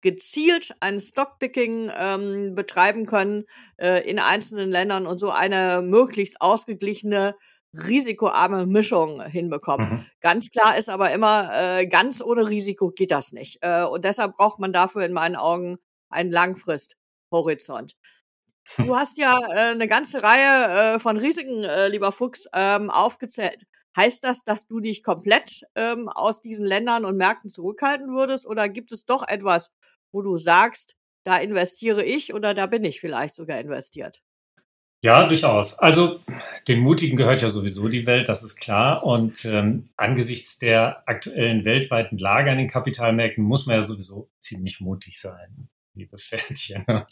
gezielt 0.03 0.75
ein 0.81 0.99
Stockpicking 0.99 1.91
ähm, 1.95 2.55
betreiben 2.55 3.07
können 3.07 3.45
äh, 3.77 4.09
in 4.09 4.19
einzelnen 4.19 4.71
Ländern 4.71 5.07
und 5.07 5.19
so 5.19 5.31
eine 5.31 5.83
möglichst 5.83 6.41
ausgeglichene 6.41 7.35
risikoarme 7.75 8.67
Mischung 8.67 9.23
hinbekommen. 9.23 9.91
Mhm. 9.91 10.07
Ganz 10.21 10.51
klar 10.51 10.77
ist 10.77 10.89
aber 10.89 11.13
immer, 11.13 11.51
äh, 11.53 11.87
ganz 11.87 12.21
ohne 12.21 12.49
Risiko 12.49 12.91
geht 12.91 13.11
das 13.13 13.33
nicht. 13.33 13.59
Äh, 13.61 13.85
und 13.85 14.05
deshalb 14.05 14.37
braucht 14.37 14.59
man 14.59 14.73
dafür 14.73 15.05
in 15.05 15.13
meinen 15.13 15.37
Augen 15.37 15.79
einen 16.11 16.31
Langfristhorizont. 16.31 17.97
Du 18.77 18.85
hm. 18.85 18.97
hast 18.97 19.19
ja 19.19 19.39
äh, 19.39 19.73
eine 19.73 19.89
ganze 19.89 20.23
Reihe 20.23 20.95
äh, 20.95 20.99
von 20.99 21.17
Risiken, 21.17 21.65
äh, 21.65 21.89
lieber 21.89 22.13
Fuchs, 22.13 22.47
ähm, 22.53 22.91
aufgezählt. 22.91 23.65
Heißt 23.97 24.23
das, 24.23 24.45
dass 24.45 24.67
du 24.67 24.81
dich 24.81 25.03
komplett 25.03 25.63
ähm, 25.75 26.09
aus 26.09 26.43
diesen 26.43 26.65
Ländern 26.65 27.05
und 27.05 27.17
Märkten 27.17 27.51
zurückhalten 27.51 28.15
würdest? 28.15 28.47
Oder 28.47 28.69
gibt 28.69 28.93
es 28.93 29.05
doch 29.05 29.27
etwas, 29.27 29.73
wo 30.13 30.23
du 30.23 30.37
sagst, 30.37 30.95
da 31.25 31.39
investiere 31.39 32.05
ich 32.05 32.33
oder 32.33 32.55
da 32.55 32.67
bin 32.67 32.85
ich 32.85 33.01
vielleicht 33.01 33.35
sogar 33.35 33.59
investiert? 33.59 34.21
Ja, 35.03 35.27
durchaus. 35.27 35.79
Also 35.79 36.21
den 36.69 36.81
Mutigen 36.81 37.17
gehört 37.17 37.41
ja 37.41 37.49
sowieso 37.49 37.89
die 37.89 38.07
Welt, 38.07 38.29
das 38.29 38.43
ist 38.43 38.57
klar. 38.57 39.05
Und 39.05 39.45
ähm, 39.47 39.89
angesichts 39.97 40.59
der 40.59 41.03
aktuellen 41.09 41.65
weltweiten 41.65 42.19
Lage 42.19 42.51
an 42.51 42.59
den 42.59 42.69
Kapitalmärkten 42.69 43.43
muss 43.43 43.67
man 43.67 43.77
ja 43.77 43.83
sowieso 43.83 44.31
ziemlich 44.39 44.81
mutig 44.81 45.19
sein 45.19 45.69
liebes 46.01 46.25
Pferdchen. 46.25 46.85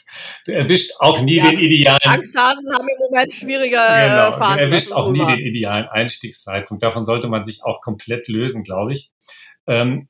Du 0.44 0.52
erwischt 0.52 0.92
auch 0.98 1.22
nie 1.22 1.36
ja, 1.36 1.50
den 1.50 1.60
idealen. 1.60 1.98
Angsthasen 2.04 2.64
haben 2.72 2.88
im 2.88 2.98
Moment 2.98 3.32
schwierige 3.32 3.76
genau, 3.76 4.32
Phasen. 4.32 4.58
Du 4.58 4.64
erwischt 4.64 4.92
auch 4.92 5.10
nie 5.10 5.24
den 5.26 5.38
idealen 5.38 5.86
Einstiegszeitpunkt. 5.86 6.82
Davon 6.82 7.04
sollte 7.04 7.28
man 7.28 7.44
sich 7.44 7.64
auch 7.64 7.80
komplett 7.80 8.28
lösen, 8.28 8.64
glaube 8.64 8.92
ich. 8.92 9.10
Ähm, 9.66 10.08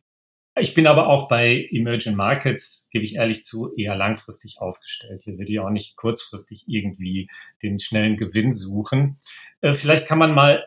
ich 0.60 0.74
bin 0.74 0.86
aber 0.86 1.08
auch 1.08 1.28
bei 1.28 1.68
Emerging 1.70 2.14
Markets, 2.14 2.88
gebe 2.90 3.04
ich 3.04 3.16
ehrlich 3.16 3.44
zu, 3.44 3.74
eher 3.76 3.96
langfristig 3.96 4.60
aufgestellt. 4.60 5.22
Hier 5.24 5.38
will 5.38 5.48
ich 5.48 5.60
auch 5.60 5.70
nicht 5.70 5.96
kurzfristig 5.96 6.64
irgendwie 6.66 7.28
den 7.62 7.78
schnellen 7.78 8.16
Gewinn 8.16 8.50
suchen. 8.52 9.18
Äh, 9.60 9.74
vielleicht 9.74 10.06
kann 10.06 10.18
man 10.18 10.34
mal 10.34 10.66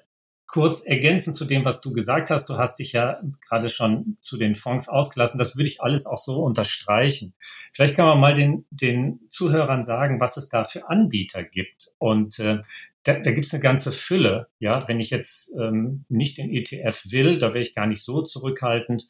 kurz 0.51 0.81
ergänzen 0.85 1.33
zu 1.33 1.45
dem, 1.45 1.63
was 1.63 1.79
du 1.79 1.93
gesagt 1.93 2.29
hast. 2.29 2.49
Du 2.49 2.57
hast 2.57 2.77
dich 2.77 2.91
ja 2.91 3.21
gerade 3.47 3.69
schon 3.69 4.17
zu 4.19 4.37
den 4.37 4.55
Fonds 4.55 4.89
ausgelassen. 4.89 5.39
Das 5.39 5.55
würde 5.55 5.69
ich 5.69 5.81
alles 5.81 6.05
auch 6.05 6.17
so 6.17 6.43
unterstreichen. 6.43 7.33
Vielleicht 7.71 7.95
kann 7.95 8.05
man 8.05 8.19
mal 8.19 8.35
den, 8.35 8.65
den 8.69 9.21
Zuhörern 9.29 9.83
sagen, 9.83 10.19
was 10.19 10.35
es 10.35 10.49
da 10.49 10.65
für 10.65 10.89
Anbieter 10.89 11.45
gibt. 11.45 11.87
Und 11.99 12.37
äh, 12.39 12.59
da, 13.03 13.13
da 13.13 13.31
gibt 13.31 13.45
es 13.45 13.53
eine 13.53 13.63
ganze 13.63 13.93
Fülle. 13.93 14.49
Ja, 14.59 14.85
wenn 14.89 14.99
ich 14.99 15.09
jetzt 15.09 15.55
ähm, 15.57 16.03
nicht 16.09 16.37
den 16.37 16.51
ETF 16.51 17.05
will, 17.11 17.39
da 17.39 17.53
wäre 17.53 17.61
ich 17.61 17.73
gar 17.73 17.87
nicht 17.87 18.03
so 18.03 18.21
zurückhaltend. 18.21 19.07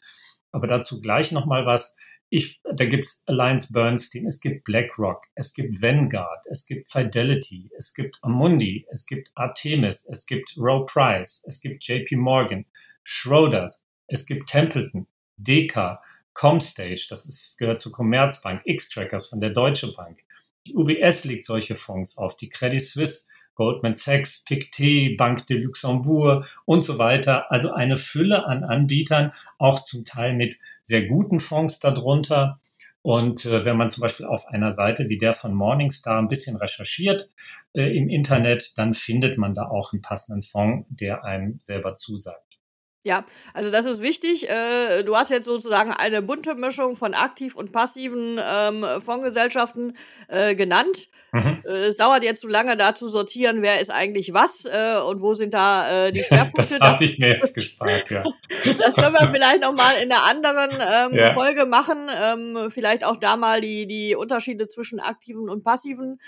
Aber 0.51 0.67
dazu 0.67 1.01
gleich 1.01 1.31
noch 1.31 1.47
mal 1.47 1.65
was. 1.65 1.97
Ich, 2.33 2.61
da 2.63 2.85
gibt's 2.85 3.25
Alliance 3.27 3.73
Bernstein, 3.73 4.25
es 4.25 4.39
gibt 4.39 4.63
BlackRock, 4.63 5.27
es 5.35 5.53
gibt 5.53 5.81
Vanguard, 5.81 6.45
es 6.49 6.65
gibt 6.65 6.89
Fidelity, 6.89 7.69
es 7.77 7.93
gibt 7.93 8.19
Amundi, 8.21 8.87
es 8.89 9.05
gibt 9.05 9.29
Artemis, 9.35 10.07
es 10.09 10.25
gibt 10.25 10.55
Row 10.57 10.85
Price, 10.85 11.43
es 11.45 11.59
gibt 11.59 11.83
JP 11.83 12.15
Morgan, 12.15 12.65
Schroders, 13.03 13.83
es 14.07 14.25
gibt 14.25 14.47
Templeton, 14.47 15.07
Deka, 15.35 16.01
Comstage, 16.31 17.05
das 17.09 17.25
ist, 17.25 17.57
gehört 17.57 17.81
zur 17.81 17.91
Commerzbank, 17.91 18.61
X-Trackers 18.63 19.27
von 19.27 19.41
der 19.41 19.49
Deutsche 19.49 19.91
Bank. 19.91 20.23
Die 20.65 20.73
UBS 20.73 21.25
legt 21.25 21.43
solche 21.43 21.75
Fonds 21.75 22.17
auf, 22.17 22.37
die 22.37 22.47
Credit 22.47 22.81
Suisse 22.81 23.27
Goldman 23.55 23.93
Sachs, 23.93 24.43
Pictet, 24.43 25.17
Banque 25.17 25.45
de 25.45 25.57
Luxembourg 25.57 26.45
und 26.65 26.81
so 26.81 26.97
weiter. 26.97 27.51
Also 27.51 27.71
eine 27.71 27.97
Fülle 27.97 28.45
an 28.45 28.63
Anbietern, 28.63 29.33
auch 29.57 29.83
zum 29.83 30.05
Teil 30.05 30.33
mit 30.33 30.57
sehr 30.81 31.07
guten 31.07 31.39
Fonds 31.39 31.79
darunter. 31.79 32.59
Und 33.01 33.45
äh, 33.45 33.65
wenn 33.65 33.77
man 33.77 33.89
zum 33.89 34.01
Beispiel 34.01 34.25
auf 34.25 34.47
einer 34.47 34.71
Seite 34.71 35.09
wie 35.09 35.17
der 35.17 35.33
von 35.33 35.53
Morningstar 35.53 36.19
ein 36.19 36.27
bisschen 36.27 36.55
recherchiert 36.55 37.31
äh, 37.73 37.97
im 37.97 38.09
Internet, 38.09 38.77
dann 38.77 38.93
findet 38.93 39.37
man 39.37 39.55
da 39.55 39.65
auch 39.65 39.91
einen 39.91 40.01
passenden 40.01 40.43
Fonds, 40.43 40.87
der 40.89 41.23
einem 41.23 41.57
selber 41.59 41.95
zusagt. 41.95 42.60
Ja, 43.03 43.25
also 43.55 43.71
das 43.71 43.85
ist 43.85 43.99
wichtig. 44.01 44.47
Äh, 44.47 45.01
du 45.03 45.17
hast 45.17 45.31
jetzt 45.31 45.45
sozusagen 45.45 45.91
eine 45.91 46.21
bunte 46.21 46.53
Mischung 46.53 46.95
von 46.95 47.15
aktiv 47.15 47.55
und 47.55 47.71
passiven 47.71 48.39
ähm, 48.39 48.85
Fondsgesellschaften 48.99 49.97
äh, 50.27 50.53
genannt. 50.53 51.09
Mhm. 51.31 51.63
Äh, 51.65 51.85
es 51.87 51.97
dauert 51.97 52.23
jetzt 52.23 52.41
zu 52.41 52.47
lange, 52.47 52.77
da 52.77 52.93
zu 52.93 53.07
sortieren, 53.07 53.63
wer 53.63 53.81
ist 53.81 53.89
eigentlich 53.89 54.33
was 54.33 54.65
und 54.65 55.21
wo 55.21 55.33
sind 55.33 55.53
da 55.55 56.11
die 56.11 56.23
Schwerpunkte. 56.23 56.61
das 56.61 56.79
habe 56.79 57.03
ich 57.03 57.17
mir 57.17 57.29
jetzt 57.29 57.55
gespart, 57.55 58.09
ja. 58.11 58.23
das 58.77 58.95
können 58.95 59.13
wir 59.13 59.31
vielleicht 59.33 59.61
nochmal 59.61 59.95
in 60.03 60.11
einer 60.11 60.23
anderen 60.23 60.69
ähm, 60.71 61.17
ja. 61.17 61.33
Folge 61.33 61.65
machen. 61.65 62.09
Ähm, 62.13 62.69
vielleicht 62.69 63.03
auch 63.03 63.17
da 63.17 63.35
mal 63.35 63.61
die, 63.61 63.87
die 63.87 64.15
Unterschiede 64.15 64.67
zwischen 64.67 64.99
aktiven 64.99 65.49
und 65.49 65.63
passiven 65.63 66.19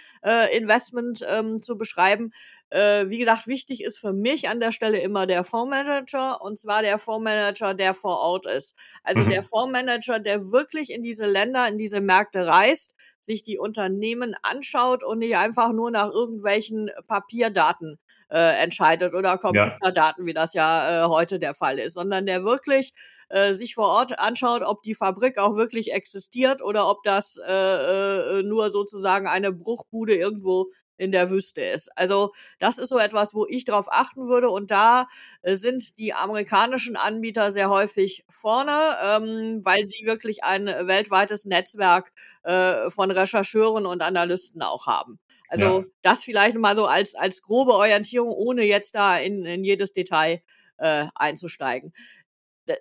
Investment 0.55 1.23
ähm, 1.27 1.61
zu 1.61 1.77
beschreiben. 1.77 2.31
Äh, 2.73 3.07
wie 3.09 3.19
gesagt, 3.19 3.45
wichtig 3.45 3.83
ist 3.83 3.99
für 3.99 4.13
mich 4.13 4.49
an 4.49 4.59
der 4.59 4.71
Stelle 4.71 4.97
immer 4.97 5.27
der 5.27 5.43
Fondsmanager 5.43 6.41
und 6.41 6.57
zwar 6.57 6.81
der 6.81 6.97
Fondsmanager, 6.97 7.75
der 7.75 7.93
vor 7.93 8.17
Ort 8.17 8.47
ist. 8.47 8.75
Also 9.03 9.21
mhm. 9.21 9.29
der 9.29 9.43
Fondsmanager, 9.43 10.17
der 10.17 10.51
wirklich 10.51 10.91
in 10.91 11.03
diese 11.03 11.27
Länder, 11.27 11.67
in 11.67 11.77
diese 11.77 12.01
Märkte 12.01 12.47
reist, 12.47 12.95
sich 13.19 13.43
die 13.43 13.59
Unternehmen 13.59 14.35
anschaut 14.41 15.03
und 15.03 15.19
nicht 15.19 15.37
einfach 15.37 15.71
nur 15.71 15.91
nach 15.91 16.09
irgendwelchen 16.09 16.89
Papierdaten 17.07 17.99
äh, 18.29 18.63
entscheidet 18.63 19.13
oder 19.13 19.37
Computerdaten, 19.37 20.23
ja. 20.23 20.27
wie 20.27 20.33
das 20.33 20.55
ja 20.55 21.05
äh, 21.05 21.07
heute 21.07 21.37
der 21.37 21.53
Fall 21.53 21.77
ist, 21.77 21.93
sondern 21.93 22.25
der 22.25 22.43
wirklich 22.43 22.93
äh, 23.29 23.53
sich 23.53 23.75
vor 23.75 23.89
Ort 23.89 24.17
anschaut, 24.17 24.63
ob 24.63 24.81
die 24.81 24.95
Fabrik 24.95 25.37
auch 25.37 25.55
wirklich 25.55 25.93
existiert 25.93 26.63
oder 26.63 26.89
ob 26.89 27.03
das 27.03 27.37
äh, 27.37 27.51
äh, 27.51 28.43
nur 28.43 28.71
sozusagen 28.71 29.27
eine 29.27 29.51
Bruchbude 29.51 30.15
irgendwo 30.15 30.71
in 30.97 31.11
der 31.11 31.29
Wüste 31.29 31.61
ist. 31.61 31.89
Also 31.97 32.33
das 32.59 32.77
ist 32.77 32.89
so 32.89 32.97
etwas, 32.97 33.33
wo 33.33 33.45
ich 33.47 33.65
darauf 33.65 33.91
achten 33.91 34.27
würde. 34.27 34.49
Und 34.49 34.71
da 34.71 35.07
äh, 35.41 35.55
sind 35.55 35.97
die 35.97 36.13
amerikanischen 36.13 36.95
Anbieter 36.95 37.51
sehr 37.51 37.69
häufig 37.69 38.25
vorne, 38.29 38.97
ähm, 39.03 39.61
weil 39.63 39.87
sie 39.87 40.05
wirklich 40.05 40.43
ein 40.43 40.65
weltweites 40.65 41.45
Netzwerk 41.45 42.11
äh, 42.43 42.89
von 42.89 43.11
Rechercheuren 43.11 43.85
und 43.85 44.01
Analysten 44.01 44.61
auch 44.61 44.87
haben. 44.87 45.19
Also 45.47 45.81
ja. 45.81 45.85
das 46.01 46.23
vielleicht 46.23 46.57
mal 46.57 46.75
so 46.75 46.85
als, 46.85 47.15
als 47.15 47.41
grobe 47.41 47.73
Orientierung, 47.73 48.31
ohne 48.31 48.63
jetzt 48.63 48.95
da 48.95 49.17
in, 49.17 49.45
in 49.45 49.63
jedes 49.63 49.93
Detail 49.93 50.41
äh, 50.77 51.07
einzusteigen. 51.15 51.93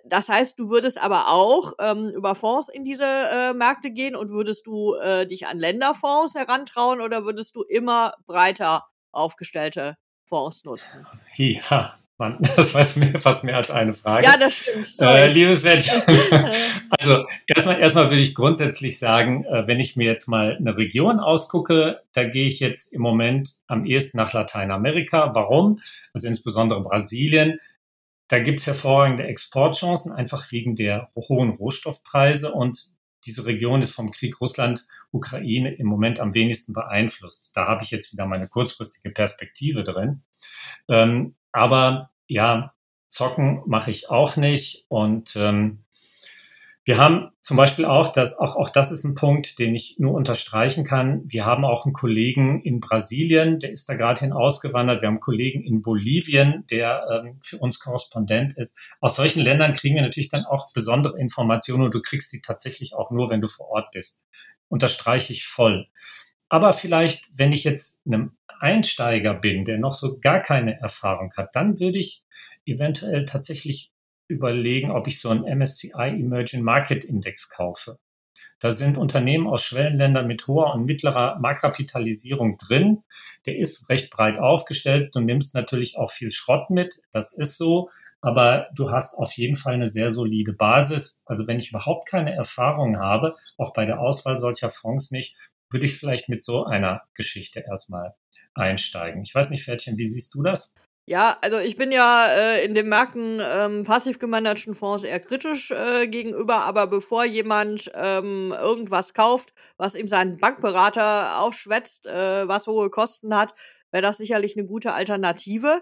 Das 0.05 0.29
heißt, 0.29 0.57
du 0.57 0.69
würdest 0.69 0.97
aber 0.97 1.27
auch 1.27 1.73
ähm, 1.79 2.09
über 2.09 2.35
Fonds 2.35 2.69
in 2.69 2.83
diese 2.85 3.05
äh, 3.05 3.53
Märkte 3.53 3.91
gehen 3.91 4.15
und 4.15 4.31
würdest 4.31 4.65
du 4.65 4.95
äh, 4.95 5.27
dich 5.27 5.47
an 5.47 5.57
Länderfonds 5.57 6.35
herantrauen 6.35 7.01
oder 7.01 7.25
würdest 7.25 7.55
du 7.55 7.63
immer 7.63 8.13
breiter 8.25 8.85
aufgestellte 9.11 9.97
Fonds 10.25 10.63
nutzen? 10.63 11.05
Ja, 11.35 11.97
Mann, 12.17 12.37
das 12.55 12.73
war 12.73 12.81
jetzt 12.81 12.97
mehr, 12.97 13.17
fast 13.19 13.43
mehr 13.43 13.57
als 13.57 13.71
eine 13.71 13.93
Frage. 13.93 14.25
Ja, 14.25 14.37
das 14.37 14.57
stimmt. 14.57 14.87
Äh, 15.01 15.31
liebes 15.31 15.63
Mädchen. 15.63 16.01
also 16.99 17.25
erstmal, 17.47 17.79
erstmal 17.79 18.05
würde 18.05 18.21
ich 18.21 18.35
grundsätzlich 18.35 18.99
sagen, 18.99 19.45
äh, 19.45 19.67
wenn 19.67 19.79
ich 19.79 19.95
mir 19.95 20.05
jetzt 20.05 20.27
mal 20.27 20.55
eine 20.55 20.77
Region 20.77 21.19
ausgucke, 21.19 22.01
da 22.13 22.23
gehe 22.23 22.47
ich 22.47 22.59
jetzt 22.59 22.93
im 22.93 23.01
Moment 23.01 23.57
am 23.67 23.85
ehesten 23.85 24.17
nach 24.17 24.31
Lateinamerika. 24.31 25.33
Warum? 25.33 25.79
Also 26.13 26.27
insbesondere 26.27 26.81
Brasilien 26.81 27.59
da 28.27 28.39
gibt 28.39 28.61
es 28.61 28.67
hervorragende 28.67 29.23
Exportchancen, 29.23 30.11
einfach 30.11 30.51
wegen 30.51 30.75
der 30.75 31.09
hohen 31.15 31.51
Rohstoffpreise. 31.51 32.51
Und 32.53 32.79
diese 33.25 33.45
Region 33.45 33.81
ist 33.81 33.91
vom 33.91 34.11
Krieg 34.11 34.39
Russland-Ukraine 34.41 35.73
im 35.75 35.87
Moment 35.87 36.19
am 36.19 36.33
wenigsten 36.33 36.73
beeinflusst. 36.73 37.51
Da 37.55 37.67
habe 37.67 37.83
ich 37.83 37.91
jetzt 37.91 38.11
wieder 38.13 38.25
meine 38.25 38.47
kurzfristige 38.47 39.13
Perspektive 39.13 39.83
drin. 39.83 40.23
Ähm, 40.89 41.35
aber 41.51 42.11
ja, 42.27 42.73
zocken 43.07 43.61
mache 43.65 43.91
ich 43.91 44.09
auch 44.09 44.35
nicht. 44.37 44.85
Und 44.87 45.35
ähm, 45.35 45.82
wir 46.85 46.97
haben 46.97 47.31
zum 47.39 47.55
Beispiel 47.55 47.85
auch, 47.85 48.11
das, 48.11 48.37
auch, 48.37 48.57
auch 48.57 48.69
das 48.69 48.91
ist 48.91 49.05
ein 49.05 49.15
Punkt, 49.15 49.57
den 49.57 49.73
ich 49.73 49.95
nur 49.99 50.13
unterstreichen 50.13 50.83
kann. 50.83 51.21
Wir 51.25 51.45
haben 51.45 51.63
auch 51.63 51.85
einen 51.85 51.93
Kollegen 51.93 52.61
in 52.61 52.81
Brasilien, 52.81 53.59
der 53.59 53.71
ist 53.71 53.87
da 53.87 53.95
gerade 53.95 54.19
hin 54.19 54.33
ausgewandert. 54.33 55.01
Wir 55.01 55.07
haben 55.07 55.15
einen 55.15 55.21
Kollegen 55.21 55.63
in 55.63 55.81
Bolivien, 55.81 56.65
der 56.69 57.07
ähm, 57.09 57.39
für 57.41 57.57
uns 57.59 57.79
Korrespondent 57.79 58.57
ist. 58.57 58.77
Aus 58.99 59.15
solchen 59.15 59.41
Ländern 59.41 59.71
kriegen 59.71 59.95
wir 59.95 60.01
natürlich 60.01 60.29
dann 60.29 60.43
auch 60.43 60.73
besondere 60.73 61.17
Informationen 61.17 61.83
und 61.83 61.93
du 61.93 62.01
kriegst 62.01 62.31
sie 62.31 62.41
tatsächlich 62.41 62.93
auch 62.93 63.11
nur, 63.11 63.29
wenn 63.29 63.39
du 63.39 63.47
vor 63.47 63.69
Ort 63.69 63.91
bist. 63.91 64.25
Unterstreiche 64.67 65.31
ich 65.31 65.45
voll. 65.45 65.87
Aber 66.49 66.73
vielleicht, 66.73 67.29
wenn 67.33 67.53
ich 67.53 67.63
jetzt 67.63 68.05
einem 68.05 68.37
Einsteiger 68.59 69.33
bin, 69.33 69.63
der 69.63 69.77
noch 69.77 69.93
so 69.93 70.19
gar 70.19 70.41
keine 70.41 70.81
Erfahrung 70.81 71.31
hat, 71.37 71.55
dann 71.55 71.79
würde 71.79 71.97
ich 71.97 72.25
eventuell 72.65 73.23
tatsächlich 73.23 73.92
überlegen, 74.33 74.91
ob 74.91 75.07
ich 75.07 75.21
so 75.21 75.29
einen 75.29 75.45
MSCI 75.45 76.09
Emerging 76.09 76.63
Market 76.63 77.03
Index 77.03 77.49
kaufe. 77.49 77.99
Da 78.59 78.71
sind 78.71 78.97
Unternehmen 78.97 79.45
aus 79.45 79.61
Schwellenländern 79.63 80.25
mit 80.25 80.47
hoher 80.47 80.73
und 80.73 80.85
mittlerer 80.85 81.37
Marktkapitalisierung 81.39 82.57
drin. 82.57 83.03
Der 83.45 83.57
ist 83.57 83.89
recht 83.89 84.09
breit 84.09 84.39
aufgestellt. 84.39 85.13
Du 85.13 85.19
nimmst 85.19 85.53
natürlich 85.53 85.97
auch 85.97 86.11
viel 86.11 86.31
Schrott 86.31 86.69
mit. 86.69 87.01
Das 87.11 87.33
ist 87.33 87.57
so. 87.57 87.89
Aber 88.21 88.69
du 88.73 88.89
hast 88.89 89.15
auf 89.15 89.33
jeden 89.33 89.57
Fall 89.57 89.73
eine 89.73 89.89
sehr 89.89 90.11
solide 90.11 90.53
Basis. 90.53 91.23
Also 91.25 91.45
wenn 91.45 91.57
ich 91.57 91.71
überhaupt 91.71 92.07
keine 92.07 92.33
Erfahrung 92.33 92.99
habe, 92.99 93.35
auch 93.57 93.73
bei 93.73 93.85
der 93.85 93.99
Auswahl 93.99 94.39
solcher 94.39 94.69
Fonds 94.69 95.11
nicht, 95.11 95.35
würde 95.69 95.85
ich 95.85 95.97
vielleicht 95.97 96.29
mit 96.29 96.41
so 96.41 96.63
einer 96.63 97.01
Geschichte 97.15 97.65
erstmal 97.67 98.15
einsteigen. 98.53 99.23
Ich 99.23 99.35
weiß 99.35 99.49
nicht, 99.49 99.65
Pferdchen, 99.65 99.97
wie 99.97 100.07
siehst 100.07 100.33
du 100.35 100.41
das? 100.41 100.73
Ja, 101.05 101.37
also 101.41 101.57
ich 101.57 101.75
bin 101.75 101.91
ja 101.91 102.27
äh, 102.27 102.63
in 102.63 102.75
den 102.75 102.87
Märkten 102.87 103.41
ähm, 103.43 103.83
passiv 103.83 104.19
gemanagten 104.19 104.73
Fonds 104.73 105.03
eher 105.03 105.19
kritisch 105.19 105.69
äh, 105.71 106.07
gegenüber, 106.07 106.63
aber 106.63 106.87
bevor 106.87 107.25
jemand 107.25 107.91
ähm, 107.93 108.53
irgendwas 108.57 109.13
kauft, 109.13 109.53
was 109.75 109.95
ihm 109.95 110.07
sein 110.07 110.37
Bankberater 110.37 111.39
aufschwätzt, 111.39 112.07
äh, 112.07 112.47
was 112.47 112.67
hohe 112.67 112.89
Kosten 112.89 113.35
hat, 113.35 113.53
wäre 113.91 114.01
das 114.01 114.15
sicherlich 114.17 114.55
eine 114.57 114.65
gute 114.65 114.93
Alternative. 114.93 115.81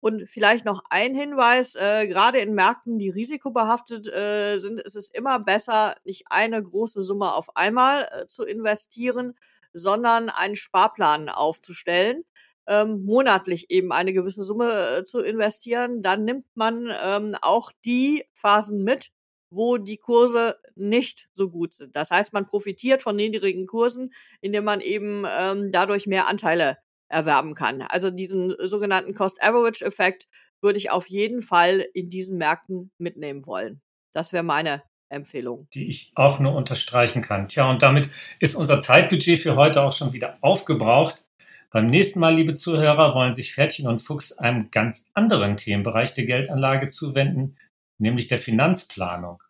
Und 0.00 0.26
vielleicht 0.28 0.64
noch 0.64 0.82
ein 0.88 1.14
Hinweis, 1.14 1.74
äh, 1.74 2.06
gerade 2.08 2.38
in 2.38 2.54
Märkten, 2.54 2.98
die 2.98 3.10
risikobehaftet 3.10 4.08
äh, 4.08 4.56
sind, 4.56 4.80
ist 4.80 4.96
es 4.96 5.10
immer 5.10 5.38
besser, 5.38 5.96
nicht 6.04 6.24
eine 6.30 6.62
große 6.62 7.02
Summe 7.02 7.34
auf 7.34 7.56
einmal 7.56 8.08
äh, 8.10 8.26
zu 8.26 8.44
investieren, 8.44 9.34
sondern 9.74 10.30
einen 10.30 10.56
Sparplan 10.56 11.28
aufzustellen 11.28 12.24
ähm, 12.66 13.04
monatlich 13.04 13.70
eben 13.70 13.92
eine 13.92 14.12
gewisse 14.12 14.42
Summe 14.42 14.98
äh, 14.98 15.04
zu 15.04 15.20
investieren, 15.20 16.02
dann 16.02 16.24
nimmt 16.24 16.46
man 16.54 16.88
ähm, 17.02 17.36
auch 17.40 17.72
die 17.84 18.24
Phasen 18.32 18.84
mit, 18.84 19.10
wo 19.50 19.76
die 19.76 19.98
Kurse 19.98 20.56
nicht 20.74 21.28
so 21.32 21.50
gut 21.50 21.74
sind. 21.74 21.94
Das 21.96 22.10
heißt, 22.10 22.32
man 22.32 22.46
profitiert 22.46 23.02
von 23.02 23.16
niedrigen 23.16 23.66
Kursen, 23.66 24.12
indem 24.40 24.64
man 24.64 24.80
eben 24.80 25.24
ähm, 25.28 25.70
dadurch 25.72 26.06
mehr 26.06 26.26
Anteile 26.26 26.78
erwerben 27.08 27.54
kann. 27.54 27.82
Also 27.82 28.10
diesen 28.10 28.54
sogenannten 28.58 29.12
Cost-Average-Effekt 29.12 30.26
würde 30.62 30.78
ich 30.78 30.90
auf 30.90 31.08
jeden 31.08 31.42
Fall 31.42 31.84
in 31.92 32.08
diesen 32.08 32.38
Märkten 32.38 32.90
mitnehmen 32.96 33.46
wollen. 33.46 33.82
Das 34.12 34.32
wäre 34.32 34.44
meine 34.44 34.82
Empfehlung. 35.10 35.68
Die 35.74 35.88
ich 35.88 36.10
auch 36.14 36.38
nur 36.38 36.54
unterstreichen 36.54 37.20
kann. 37.22 37.48
Tja, 37.48 37.68
und 37.68 37.82
damit 37.82 38.08
ist 38.40 38.54
unser 38.54 38.80
Zeitbudget 38.80 39.38
für 39.38 39.56
heute 39.56 39.82
auch 39.82 39.92
schon 39.92 40.12
wieder 40.12 40.38
aufgebraucht. 40.40 41.26
Beim 41.72 41.86
nächsten 41.86 42.20
Mal, 42.20 42.34
liebe 42.34 42.54
Zuhörer, 42.54 43.14
wollen 43.14 43.32
sich 43.32 43.54
Pferdchen 43.54 43.88
und 43.88 43.98
Fuchs 43.98 44.32
einem 44.32 44.70
ganz 44.70 45.10
anderen 45.14 45.56
Themenbereich 45.56 46.12
der 46.12 46.26
Geldanlage 46.26 46.88
zuwenden, 46.88 47.56
nämlich 47.98 48.28
der 48.28 48.38
Finanzplanung. 48.38 49.42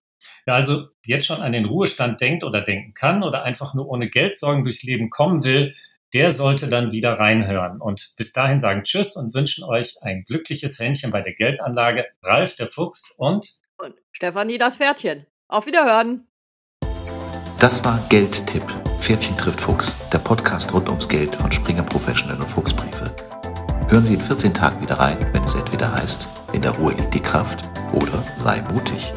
Wer 0.45 0.55
also 0.55 0.87
jetzt 1.05 1.27
schon 1.27 1.43
an 1.43 1.51
den 1.51 1.65
Ruhestand 1.65 2.21
denkt 2.21 2.45
oder 2.45 2.61
denken 2.61 2.95
kann 2.95 3.25
oder 3.25 3.43
einfach 3.43 3.75
nur 3.75 3.89
ohne 3.89 4.09
Geldsorgen 4.09 4.63
durchs 4.63 4.85
Leben 4.85 5.11
kommen 5.11 5.43
will, 5.43 5.75
der 6.13 6.31
sollte 6.31 6.69
dann 6.69 6.93
wieder 6.93 7.15
reinhören. 7.15 7.81
Und 7.81 8.15
bis 8.17 8.33
dahin 8.33 8.61
sagen 8.61 8.85
Tschüss 8.85 9.17
und 9.17 9.35
wünschen 9.35 9.65
euch 9.65 10.01
ein 10.03 10.23
glückliches 10.25 10.79
Händchen 10.79 11.11
bei 11.11 11.23
der 11.23 11.33
Geldanlage. 11.33 12.07
Ralf 12.23 12.55
der 12.55 12.69
Fuchs 12.69 13.13
und, 13.17 13.59
und 13.79 13.95
Stefanie 14.13 14.59
das 14.59 14.77
Pferdchen. 14.77 15.27
Auf 15.49 15.67
Wiederhören. 15.67 16.29
Das 17.59 17.85
war 17.85 18.01
Geldtipp 18.09 18.65
Pferdchen 19.03 19.37
trifft 19.37 19.61
Fuchs, 19.61 19.97
der 20.13 20.19
Podcast 20.19 20.73
rund 20.73 20.89
ums 20.89 21.09
Geld 21.09 21.35
von 21.35 21.51
Springer 21.51 21.83
Professional 21.83 22.37
und 22.37 22.49
Fuchsbriefe. 22.49 23.11
Hören 23.89 24.05
Sie 24.05 24.15
in 24.15 24.21
14 24.21 24.55
Tagen 24.55 24.81
wieder 24.81 24.95
rein, 24.95 25.17
wenn 25.33 25.43
es 25.43 25.57
entweder 25.57 25.93
heißt, 25.93 26.29
in 26.53 26.63
der 26.63 26.71
Ruhe 26.71 26.93
liegt 26.93 27.13
die 27.13 27.19
Kraft 27.19 27.69
oder 27.95 28.23
sei 28.37 28.63
mutig. 28.73 29.13